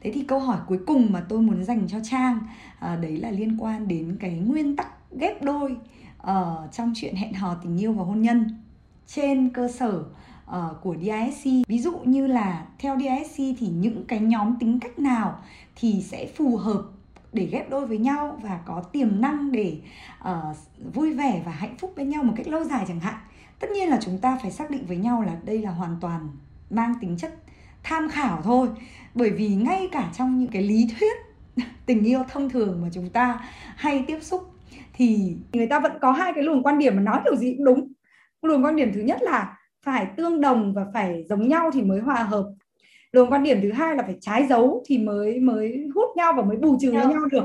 [0.00, 2.38] Thế thì câu hỏi cuối cùng mà tôi muốn dành cho trang
[2.78, 5.76] à, đấy là liên quan đến cái nguyên tắc ghép đôi
[6.18, 8.48] ở uh, trong chuyện hẹn hò tình yêu và hôn nhân
[9.06, 10.04] trên cơ sở
[10.50, 14.98] uh, của DISC ví dụ như là theo DISC thì những cái nhóm tính cách
[14.98, 15.38] nào
[15.76, 16.82] thì sẽ phù hợp
[17.32, 19.78] để ghép đôi với nhau và có tiềm năng để
[20.20, 20.56] uh,
[20.94, 23.14] vui vẻ và hạnh phúc bên nhau một cách lâu dài chẳng hạn.
[23.60, 26.28] Tất nhiên là chúng ta phải xác định với nhau là đây là hoàn toàn
[26.70, 27.34] mang tính chất
[27.82, 28.68] tham khảo thôi.
[29.14, 31.16] Bởi vì ngay cả trong những cái lý thuyết
[31.86, 33.40] tình yêu thông thường mà chúng ta
[33.76, 34.50] hay tiếp xúc
[34.92, 37.64] thì người ta vẫn có hai cái luồng quan điểm mà nói kiểu gì cũng
[37.64, 37.92] đúng.
[38.42, 42.00] Luồng quan điểm thứ nhất là phải tương đồng và phải giống nhau thì mới
[42.00, 42.44] hòa hợp
[43.12, 46.42] luồng quan điểm thứ hai là phải trái dấu thì mới mới hút nhau và
[46.42, 47.44] mới bù trừ với nhau được.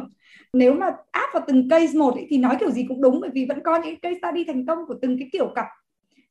[0.54, 3.30] Nếu mà áp vào từng case một ấy, thì nói kiểu gì cũng đúng bởi
[3.34, 5.66] vì vẫn có những case study thành công của từng cái kiểu cặp.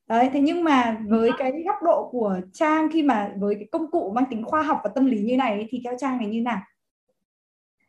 [0.08, 3.90] Đấy thế nhưng mà với cái góc độ của trang khi mà với cái công
[3.90, 6.26] cụ mang tính khoa học và tâm lý như này ấy, thì theo trang này
[6.26, 6.58] như nào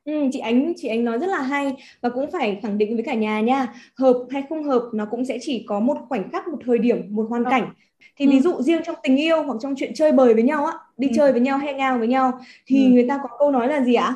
[0.06, 3.04] Ừ, chị ánh chị ánh nói rất là hay và cũng phải khẳng định với
[3.04, 6.48] cả nhà nha hợp hay không hợp nó cũng sẽ chỉ có một khoảnh khắc
[6.48, 7.74] một thời điểm một hoàn cảnh
[8.18, 8.32] thì ừ.
[8.32, 11.08] ví dụ riêng trong tình yêu hoặc trong chuyện chơi bời với nhau á đi
[11.08, 11.14] ừ.
[11.16, 12.92] chơi với nhau hang out với nhau thì ừ.
[12.92, 14.16] người ta có câu nói là gì ạ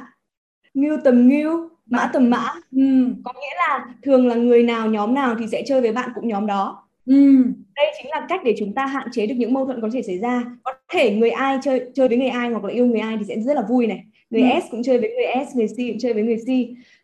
[0.74, 2.82] ngưu tầm ngưu mã tầm mã ừ.
[3.24, 6.28] có nghĩa là thường là người nào nhóm nào thì sẽ chơi với bạn cũng
[6.28, 7.44] nhóm đó ừ.
[7.76, 10.02] đây chính là cách để chúng ta hạn chế được những mâu thuẫn có thể
[10.02, 13.00] xảy ra có thể người ai chơi chơi với người ai hoặc là yêu người
[13.00, 14.59] ai thì sẽ rất là vui này người ừ.
[14.59, 16.47] S cũng chơi với người S người C cũng chơi với người C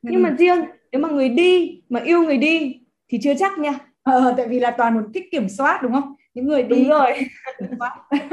[0.01, 0.19] nhưng ừ.
[0.19, 0.59] mà riêng
[0.91, 3.73] nếu mà người đi mà yêu người đi thì chưa chắc nha
[4.03, 6.89] ờ, tại vì là toàn một thích kiểm soát đúng không những người đi đúng
[6.89, 7.13] rồi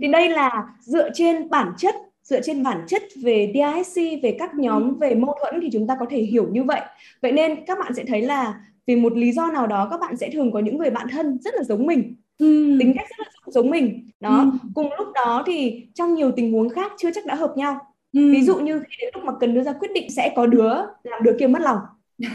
[0.00, 4.54] thì đây là dựa trên bản chất dựa trên bản chất về DISC về các
[4.54, 4.94] nhóm ừ.
[5.00, 6.80] về mâu thuẫn thì chúng ta có thể hiểu như vậy
[7.22, 10.16] vậy nên các bạn sẽ thấy là vì một lý do nào đó các bạn
[10.16, 12.76] sẽ thường có những người bạn thân rất là giống mình ừ.
[12.80, 14.10] tính cách rất là giống mình.
[14.20, 14.38] Đó.
[14.38, 14.68] Ừ.
[14.74, 17.78] cùng lúc đó thì trong nhiều tình huống khác chưa chắc đã hợp nhau.
[18.12, 18.32] Ừ.
[18.32, 20.74] ví dụ như khi đến lúc mà cần đưa ra quyết định sẽ có đứa
[21.02, 21.78] làm đứa kia mất lòng.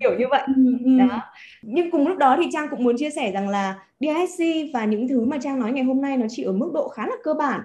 [0.00, 0.42] Kiểu như vậy.
[0.56, 1.22] Ừ, đó.
[1.62, 5.08] Nhưng cùng lúc đó thì trang cũng muốn chia sẻ rằng là DISC và những
[5.08, 7.34] thứ mà trang nói ngày hôm nay nó chỉ ở mức độ khá là cơ
[7.34, 7.60] bản.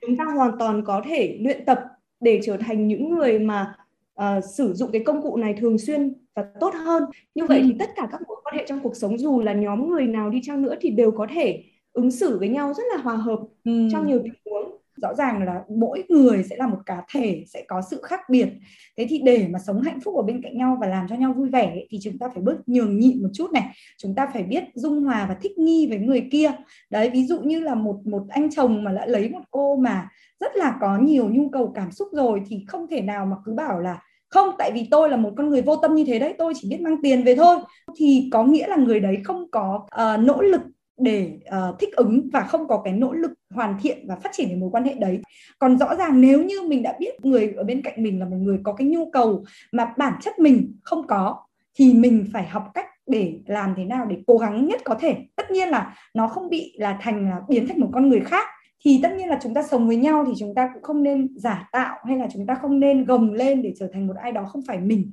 [0.00, 1.80] Chúng ta hoàn toàn có thể luyện tập
[2.20, 3.74] để trở thành những người mà
[4.22, 7.02] uh, sử dụng cái công cụ này thường xuyên và tốt hơn
[7.34, 7.64] như vậy ừ.
[7.68, 10.30] thì tất cả các mối quan hệ trong cuộc sống dù là nhóm người nào
[10.30, 13.38] đi chăng nữa thì đều có thể ứng xử với nhau rất là hòa hợp
[13.64, 13.88] ừ.
[13.92, 14.65] trong nhiều tình huống
[15.02, 18.48] rõ ràng là mỗi người sẽ là một cá thể sẽ có sự khác biệt.
[18.96, 21.32] Thế thì để mà sống hạnh phúc ở bên cạnh nhau và làm cho nhau
[21.32, 23.76] vui vẻ thì chúng ta phải bớt nhường nhịn một chút này.
[23.98, 26.50] Chúng ta phải biết dung hòa và thích nghi với người kia.
[26.90, 30.08] Đấy ví dụ như là một một anh chồng mà đã lấy một cô mà
[30.40, 33.52] rất là có nhiều nhu cầu cảm xúc rồi thì không thể nào mà cứ
[33.52, 36.34] bảo là không tại vì tôi là một con người vô tâm như thế đấy
[36.38, 37.56] tôi chỉ biết mang tiền về thôi.
[37.96, 40.60] Thì có nghĩa là người đấy không có uh, nỗ lực
[40.98, 44.48] để uh, thích ứng và không có cái nỗ lực hoàn thiện và phát triển
[44.48, 45.20] cái mối quan hệ đấy.
[45.58, 48.36] Còn rõ ràng nếu như mình đã biết người ở bên cạnh mình là một
[48.36, 51.36] người có cái nhu cầu mà bản chất mình không có
[51.78, 55.16] thì mình phải học cách để làm thế nào để cố gắng nhất có thể.
[55.36, 58.46] Tất nhiên là nó không bị là thành là biến thành một con người khác
[58.84, 61.28] thì tất nhiên là chúng ta sống với nhau thì chúng ta cũng không nên
[61.36, 64.32] giả tạo hay là chúng ta không nên gồng lên để trở thành một ai
[64.32, 65.12] đó không phải mình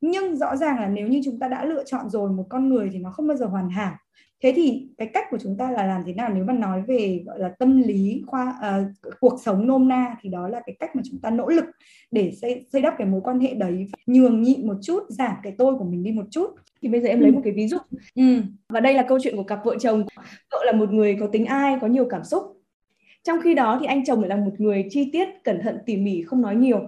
[0.00, 2.90] nhưng rõ ràng là nếu như chúng ta đã lựa chọn rồi một con người
[2.92, 3.96] thì nó không bao giờ hoàn hảo.
[4.42, 7.22] Thế thì cái cách của chúng ta là làm thế nào nếu mà nói về
[7.26, 8.86] gọi là tâm lý khoa uh,
[9.20, 11.64] cuộc sống nôm na thì đó là cái cách mà chúng ta nỗ lực
[12.10, 15.54] để xây xây đắp cái mối quan hệ đấy nhường nhịn một chút giảm cái
[15.58, 16.50] tôi của mình đi một chút.
[16.82, 17.34] Thì bây giờ em lấy ừ.
[17.34, 17.78] một cái ví dụ.
[18.14, 18.42] Ừ.
[18.68, 20.04] và đây là câu chuyện của cặp vợ chồng.
[20.52, 22.42] Vợ là một người có tính ai có nhiều cảm xúc.
[23.24, 25.96] Trong khi đó thì anh chồng lại là một người chi tiết cẩn thận tỉ
[25.96, 26.80] mỉ không nói nhiều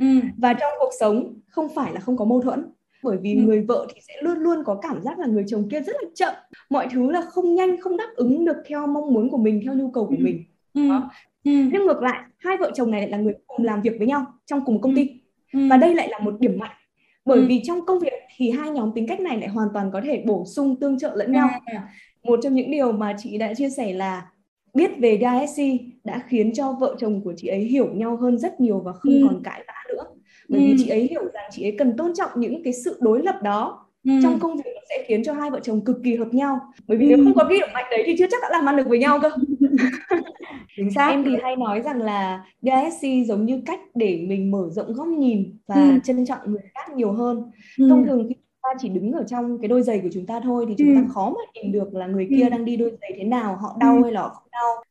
[0.00, 0.06] ừ.
[0.38, 2.64] và trong cuộc sống không phải là không có mâu thuẫn
[3.02, 3.40] bởi vì ừ.
[3.40, 6.08] người vợ thì sẽ luôn luôn có cảm giác là người chồng kia rất là
[6.14, 6.34] chậm
[6.70, 9.74] mọi thứ là không nhanh không đáp ứng được theo mong muốn của mình theo
[9.74, 10.24] nhu cầu của ừ.
[10.24, 10.44] mình
[10.74, 10.88] ừ.
[10.88, 11.10] Đó.
[11.44, 11.52] Ừ.
[11.72, 14.26] nhưng ngược lại hai vợ chồng này lại là người cùng làm việc với nhau
[14.46, 15.08] trong cùng công ty
[15.52, 15.60] ừ.
[15.70, 16.76] và đây lại là một điểm mạnh
[17.24, 17.46] bởi ừ.
[17.48, 20.22] vì trong công việc thì hai nhóm tính cách này lại hoàn toàn có thể
[20.26, 21.88] bổ sung tương trợ lẫn nhau à.
[22.22, 24.29] một trong những điều mà chị đã chia sẻ là
[24.74, 25.62] biết về DISC
[26.04, 29.12] đã khiến cho vợ chồng của chị ấy hiểu nhau hơn rất nhiều và không
[29.12, 29.26] ừ.
[29.28, 30.04] còn cãi vã nữa
[30.48, 30.66] bởi ừ.
[30.66, 33.36] vì chị ấy hiểu rằng chị ấy cần tôn trọng những cái sự đối lập
[33.42, 34.12] đó ừ.
[34.22, 37.10] trong công việc sẽ khiến cho hai vợ chồng cực kỳ hợp nhau bởi vì
[37.10, 37.16] ừ.
[37.16, 38.98] nếu không có cái điểm mạnh đấy thì chưa chắc đã làm ăn được với
[38.98, 39.30] nhau cơ
[40.76, 44.68] chính xác em thì hay nói rằng là DISC giống như cách để mình mở
[44.70, 45.98] rộng góc nhìn và ừ.
[46.04, 47.88] trân trọng người khác nhiều hơn ừ.
[47.88, 50.64] thông thường khi ta chỉ đứng ở trong cái đôi giày của chúng ta thôi
[50.68, 50.94] thì chúng ừ.
[50.94, 52.48] ta khó mà nhìn được là người kia ừ.
[52.48, 54.02] đang đi đôi giày thế nào họ đau ừ.
[54.02, 54.84] hay là họ không đau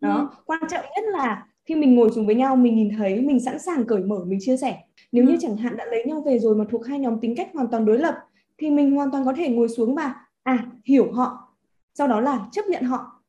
[0.00, 0.42] đó ừ.
[0.46, 3.58] quan trọng nhất là khi mình ngồi xuống với nhau mình nhìn thấy mình sẵn
[3.58, 4.78] sàng cởi mở mình chia sẻ
[5.12, 5.30] nếu ừ.
[5.30, 7.68] như chẳng hạn đã lấy nhau về rồi mà thuộc hai nhóm tính cách hoàn
[7.68, 8.14] toàn đối lập
[8.58, 11.48] thì mình hoàn toàn có thể ngồi xuống và à hiểu họ
[11.94, 13.20] sau đó là chấp nhận họ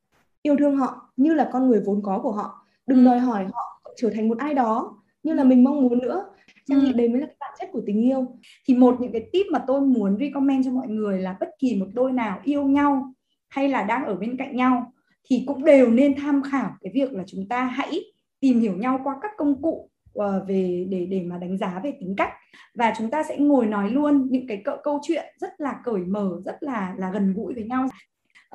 [0.42, 3.06] yêu thương họ như là con người vốn có của họ đừng ừ.
[3.06, 6.26] đòi hỏi họ trở thành một ai đó như là mình mong muốn nữa
[6.66, 6.86] trang ừ.
[6.86, 8.38] nghĩ đấy mới là cái bản chất của tình yêu.
[8.68, 11.76] Thì một những cái tip mà tôi muốn recommend cho mọi người là bất kỳ
[11.76, 13.14] một đôi nào yêu nhau
[13.50, 14.92] hay là đang ở bên cạnh nhau
[15.30, 18.02] thì cũng đều nên tham khảo cái việc là chúng ta hãy
[18.40, 19.90] tìm hiểu nhau qua các công cụ
[20.20, 22.30] uh, về để để mà đánh giá về tính cách.
[22.76, 26.02] Và chúng ta sẽ ngồi nói luôn những cái cỡ câu chuyện rất là cởi
[26.02, 27.88] mở rất là là gần gũi với nhau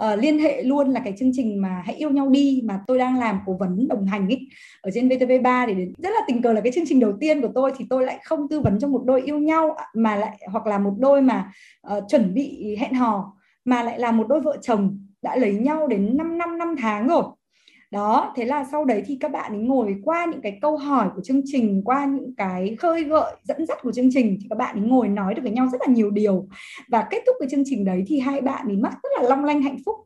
[0.05, 2.99] uh, liên hệ luôn là cái chương trình mà hãy yêu nhau đi mà tôi
[2.99, 4.49] đang làm cố vấn đồng hành ấy
[4.80, 7.51] ở trên VTV3 để rất là tình cờ là cái chương trình đầu tiên của
[7.55, 10.38] tôi thì tôi lại không tư vấn cho một đôi yêu nhau à, mà lại
[10.53, 11.53] hoặc là một đôi mà
[11.97, 13.32] uh, chuẩn bị hẹn hò
[13.64, 17.09] mà lại là một đôi vợ chồng đã lấy nhau đến 5 năm 5 tháng
[17.09, 17.22] rồi
[17.93, 21.09] đó thế là sau đấy thì các bạn ấy ngồi qua những cái câu hỏi
[21.16, 24.59] của chương trình qua những cái khơi gợi dẫn dắt của chương trình thì các
[24.59, 26.49] bạn ấy ngồi nói được với nhau rất là nhiều điều.
[26.89, 29.45] Và kết thúc cái chương trình đấy thì hai bạn ấy mắt rất là long
[29.45, 29.97] lanh hạnh phúc.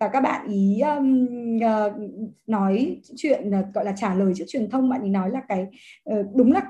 [0.00, 1.92] Và các bạn ý um, uh,
[2.46, 5.66] nói chuyện uh, gọi là trả lời trước truyền thông bạn ý nói là cái
[6.10, 6.62] uh, đúng là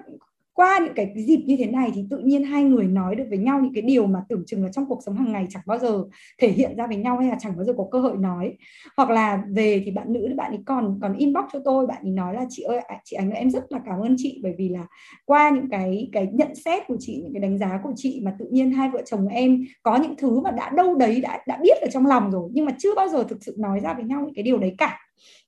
[0.54, 3.38] qua những cái dịp như thế này thì tự nhiên hai người nói được với
[3.38, 5.78] nhau những cái điều mà tưởng chừng là trong cuộc sống hàng ngày chẳng bao
[5.78, 6.04] giờ
[6.38, 8.52] thể hiện ra với nhau hay là chẳng bao giờ có cơ hội nói.
[8.96, 12.10] Hoặc là về thì bạn nữ bạn ấy còn còn inbox cho tôi, bạn ấy
[12.12, 14.86] nói là, chị ơi chị ánh em rất là cảm ơn chị bởi vì là
[15.26, 18.34] qua những cái cái nhận xét của chị, những cái đánh giá của chị mà
[18.38, 21.58] tự nhiên hai vợ chồng em có những thứ mà đã đâu đấy, đã đã
[21.62, 24.04] biết ở trong lòng rồi nhưng mà chưa bao giờ thực sự nói ra với
[24.04, 24.98] nhau những cái điều đấy cả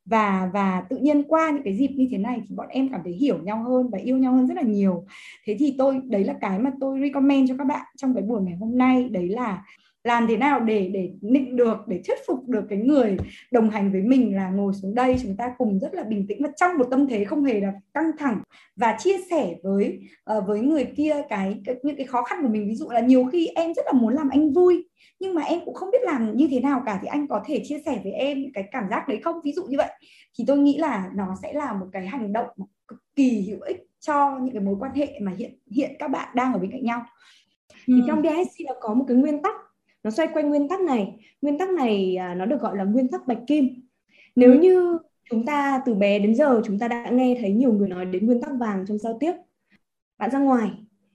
[0.04, 3.00] và và tự nhiên qua những cái dịp như thế này thì bọn em cảm
[3.04, 5.04] thấy hiểu nhau hơn và yêu nhau hơn rất là nhiều.
[5.46, 8.42] Thế thì tôi, đấy là cái mà tôi recommend cho các bạn trong cái buổi
[8.42, 9.08] ngày hôm nay.
[9.08, 9.62] Đấy là
[10.04, 13.16] làm thế nào để để định được để thuyết phục được cái người
[13.50, 16.42] đồng hành với mình là ngồi xuống đây chúng ta cùng rất là bình tĩnh
[16.42, 18.42] và trong một tâm thế không hề là căng thẳng
[18.76, 20.00] và chia sẻ với
[20.38, 22.68] uh, với người kia cái, cái những cái khó khăn của mình.
[22.68, 24.88] Ví dụ là nhiều khi em rất là muốn làm anh vui
[25.20, 27.62] nhưng mà em cũng không biết làm như thế nào cả thì anh có thể
[27.64, 29.36] chia sẻ với em cái cảm giác đấy không?
[29.44, 29.90] Ví dụ như vậy.
[30.38, 32.46] Thì tôi nghĩ là nó sẽ là một cái hành động
[32.88, 36.28] cực kỳ hữu ích cho những cái mối quan hệ mà hiện hiện các bạn
[36.34, 37.04] đang ở bên cạnh nhau.
[37.86, 38.04] Thì ừ.
[38.06, 39.54] trong DSC nó có một cái nguyên tắc
[40.04, 43.08] nó xoay quanh nguyên tắc này nguyên tắc này à, nó được gọi là nguyên
[43.08, 43.68] tắc bạch kim
[44.36, 44.98] nếu như
[45.30, 48.26] chúng ta từ bé đến giờ chúng ta đã nghe thấy nhiều người nói đến
[48.26, 49.32] nguyên tắc vàng trong giao tiếp
[50.18, 50.70] bạn ra ngoài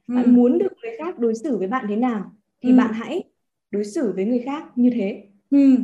[0.08, 0.16] ừ.
[0.16, 2.32] bạn muốn được người khác đối xử với bạn thế nào
[2.62, 2.76] thì ừ.
[2.78, 3.24] bạn hãy
[3.72, 5.76] đối xử với người khác như thế ừ.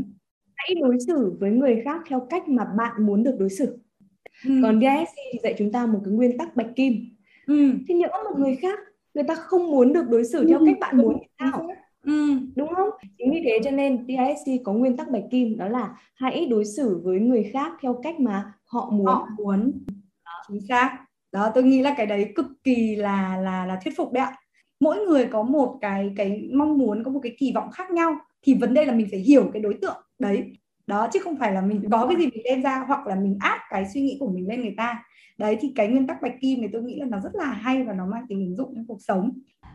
[0.56, 3.78] hãy đối xử với người khác theo cách mà bạn muốn được đối xử
[4.46, 4.52] ừ.
[4.64, 6.94] còn DSC thì dạy chúng ta một cái nguyên tắc bạch kim
[7.48, 7.72] ừ.
[7.88, 8.80] thì nhỡ một người khác
[9.14, 10.46] người ta không muốn được đối xử ừ.
[10.50, 11.68] theo cách bạn muốn thì sao
[12.04, 12.12] Ừ,
[12.56, 12.90] đúng không?
[13.18, 16.66] Chính vì thế cho nên DISC có nguyên tắc bạch kim đó là hãy đối
[16.66, 19.06] xử với người khác theo cách mà họ muốn.
[19.06, 19.72] Họ muốn.
[20.48, 20.98] Chính xác.
[21.32, 24.34] Đó, tôi nghĩ là cái đấy cực kỳ là là là thuyết phục đấy ạ.
[24.80, 28.16] Mỗi người có một cái cái mong muốn, có một cái kỳ vọng khác nhau
[28.42, 30.44] thì vấn đề là mình phải hiểu cái đối tượng đấy.
[30.88, 33.38] Đó chứ không phải là mình có cái gì mình đem ra hoặc là mình
[33.40, 35.04] áp cái suy nghĩ của mình lên người ta.
[35.38, 37.84] Đấy thì cái nguyên tắc bạch kim thì tôi nghĩ là nó rất là hay
[37.84, 39.30] và nó mang tính ứng dụng trong cuộc sống.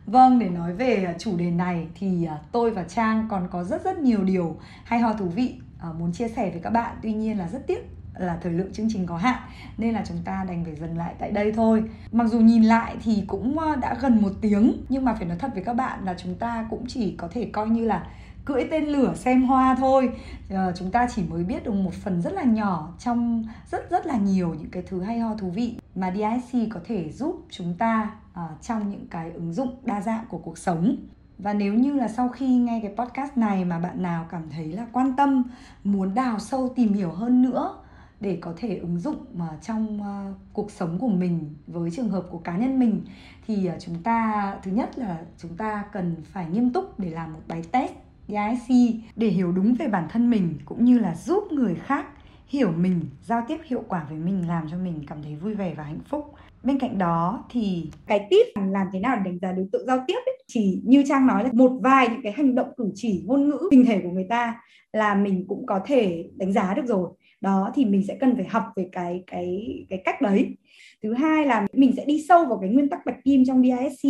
[0.05, 3.63] Vâng, để nói về à, chủ đề này thì à, tôi và Trang còn có
[3.63, 6.95] rất rất nhiều điều hay ho thú vị à, muốn chia sẻ với các bạn.
[7.01, 7.89] Tuy nhiên là rất tiếc
[8.19, 9.39] là thời lượng chương trình có hạn
[9.77, 11.83] nên là chúng ta đành phải dừng lại tại đây thôi.
[12.11, 15.51] Mặc dù nhìn lại thì cũng đã gần một tiếng nhưng mà phải nói thật
[15.53, 18.07] với các bạn là chúng ta cũng chỉ có thể coi như là
[18.49, 20.09] cưỡi tên lửa xem hoa thôi
[20.49, 24.05] à, chúng ta chỉ mới biết được một phần rất là nhỏ trong rất rất
[24.05, 27.73] là nhiều những cái thứ hay ho thú vị mà DIC có thể giúp chúng
[27.73, 30.95] ta Ờ, trong những cái ứng dụng đa dạng của cuộc sống
[31.37, 34.73] và nếu như là sau khi nghe cái podcast này mà bạn nào cảm thấy
[34.73, 35.43] là quan tâm
[35.83, 37.75] muốn đào sâu tìm hiểu hơn nữa
[38.19, 42.23] để có thể ứng dụng mà trong uh, cuộc sống của mình với trường hợp
[42.31, 43.01] của cá nhân mình
[43.47, 47.33] thì uh, chúng ta thứ nhất là chúng ta cần phải nghiêm túc để làm
[47.33, 47.91] một bài test
[48.27, 48.73] DISC
[49.15, 52.05] để hiểu đúng về bản thân mình cũng như là giúp người khác
[52.47, 55.73] hiểu mình, giao tiếp hiệu quả với mình làm cho mình cảm thấy vui vẻ
[55.77, 56.33] và hạnh phúc.
[56.63, 60.03] Bên cạnh đó thì cái tip làm thế nào để đánh giá đối tượng giao
[60.07, 63.23] tiếp ấy, chỉ như trang nói là một vài những cái hành động cử chỉ
[63.25, 64.61] ngôn ngữ hình thể của người ta
[64.93, 67.09] là mình cũng có thể đánh giá được rồi.
[67.41, 70.57] Đó thì mình sẽ cần phải học về cái cái cái cách đấy.
[71.03, 74.09] Thứ hai là mình sẽ đi sâu vào cái nguyên tắc bạch kim trong DISC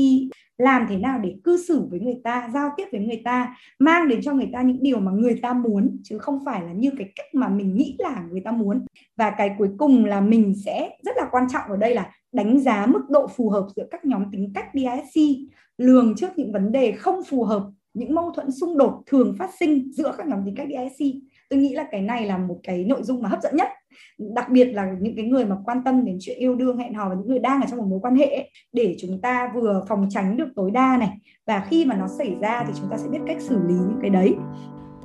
[0.58, 4.08] làm thế nào để cư xử với người ta giao tiếp với người ta mang
[4.08, 6.92] đến cho người ta những điều mà người ta muốn chứ không phải là như
[6.98, 8.86] cái cách mà mình nghĩ là người ta muốn.
[9.18, 12.60] Và cái cuối cùng là mình sẽ rất là quan trọng ở đây là đánh
[12.60, 15.22] giá mức độ phù hợp giữa các nhóm tính cách DISC
[15.78, 17.64] lường trước những vấn đề không phù hợp
[17.94, 21.16] những mâu thuẫn xung đột thường phát sinh giữa các nhóm tính cách DISC
[21.50, 23.68] tôi nghĩ là cái này là một cái nội dung mà hấp dẫn nhất.
[24.18, 27.10] Đặc biệt là những cái người mà quan tâm đến chuyện yêu đương hẹn hò
[27.10, 29.86] và những người đang ở trong một mối quan hệ ấy, để chúng ta vừa
[29.88, 31.10] phòng tránh được tối đa này
[31.48, 34.00] và khi mà nó xảy ra thì chúng ta sẽ biết cách xử lý những
[34.02, 34.36] cái đấy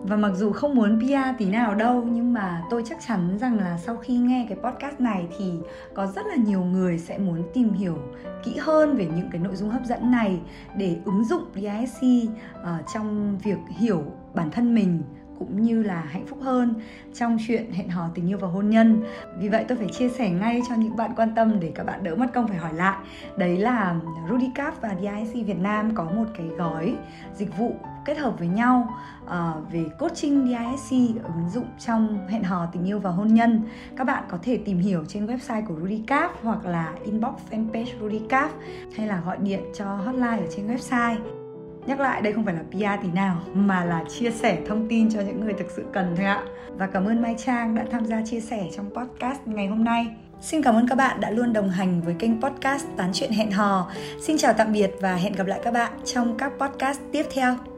[0.05, 3.59] và mặc dù không muốn PR tí nào đâu nhưng mà tôi chắc chắn rằng
[3.59, 5.53] là sau khi nghe cái podcast này thì
[5.95, 7.99] có rất là nhiều người sẽ muốn tìm hiểu
[8.45, 10.41] kỹ hơn về những cái nội dung hấp dẫn này
[10.77, 14.03] để ứng dụng DISC uh, ờ, trong việc hiểu
[14.35, 15.03] bản thân mình
[15.49, 16.75] cũng như là hạnh phúc hơn
[17.15, 19.03] trong chuyện hẹn hò tình yêu và hôn nhân.
[19.39, 22.05] Vì vậy tôi phải chia sẻ ngay cho những bạn quan tâm để các bạn
[22.05, 22.97] đỡ mất công phải hỏi lại.
[23.37, 23.97] Đấy là
[24.29, 26.95] Rudicap và DIC Việt Nam có một cái gói
[27.35, 32.67] dịch vụ kết hợp với nhau uh, về coaching DISC ứng dụng trong hẹn hò
[32.67, 33.63] tình yêu và hôn nhân.
[33.97, 38.51] Các bạn có thể tìm hiểu trên website của Rudicap hoặc là inbox fanpage Rudicap
[38.97, 41.44] hay là gọi điện cho hotline ở trên website.
[41.87, 45.11] Nhắc lại, đây không phải là PR tí nào, mà là chia sẻ thông tin
[45.11, 46.45] cho những người thực sự cần thôi ạ.
[46.79, 50.07] Và cảm ơn Mai Trang đã tham gia chia sẻ trong podcast ngày hôm nay.
[50.41, 53.51] Xin cảm ơn các bạn đã luôn đồng hành với kênh podcast Tán chuyện hẹn
[53.51, 53.91] hò.
[54.21, 57.74] Xin chào tạm biệt và hẹn gặp lại các bạn trong các podcast tiếp theo.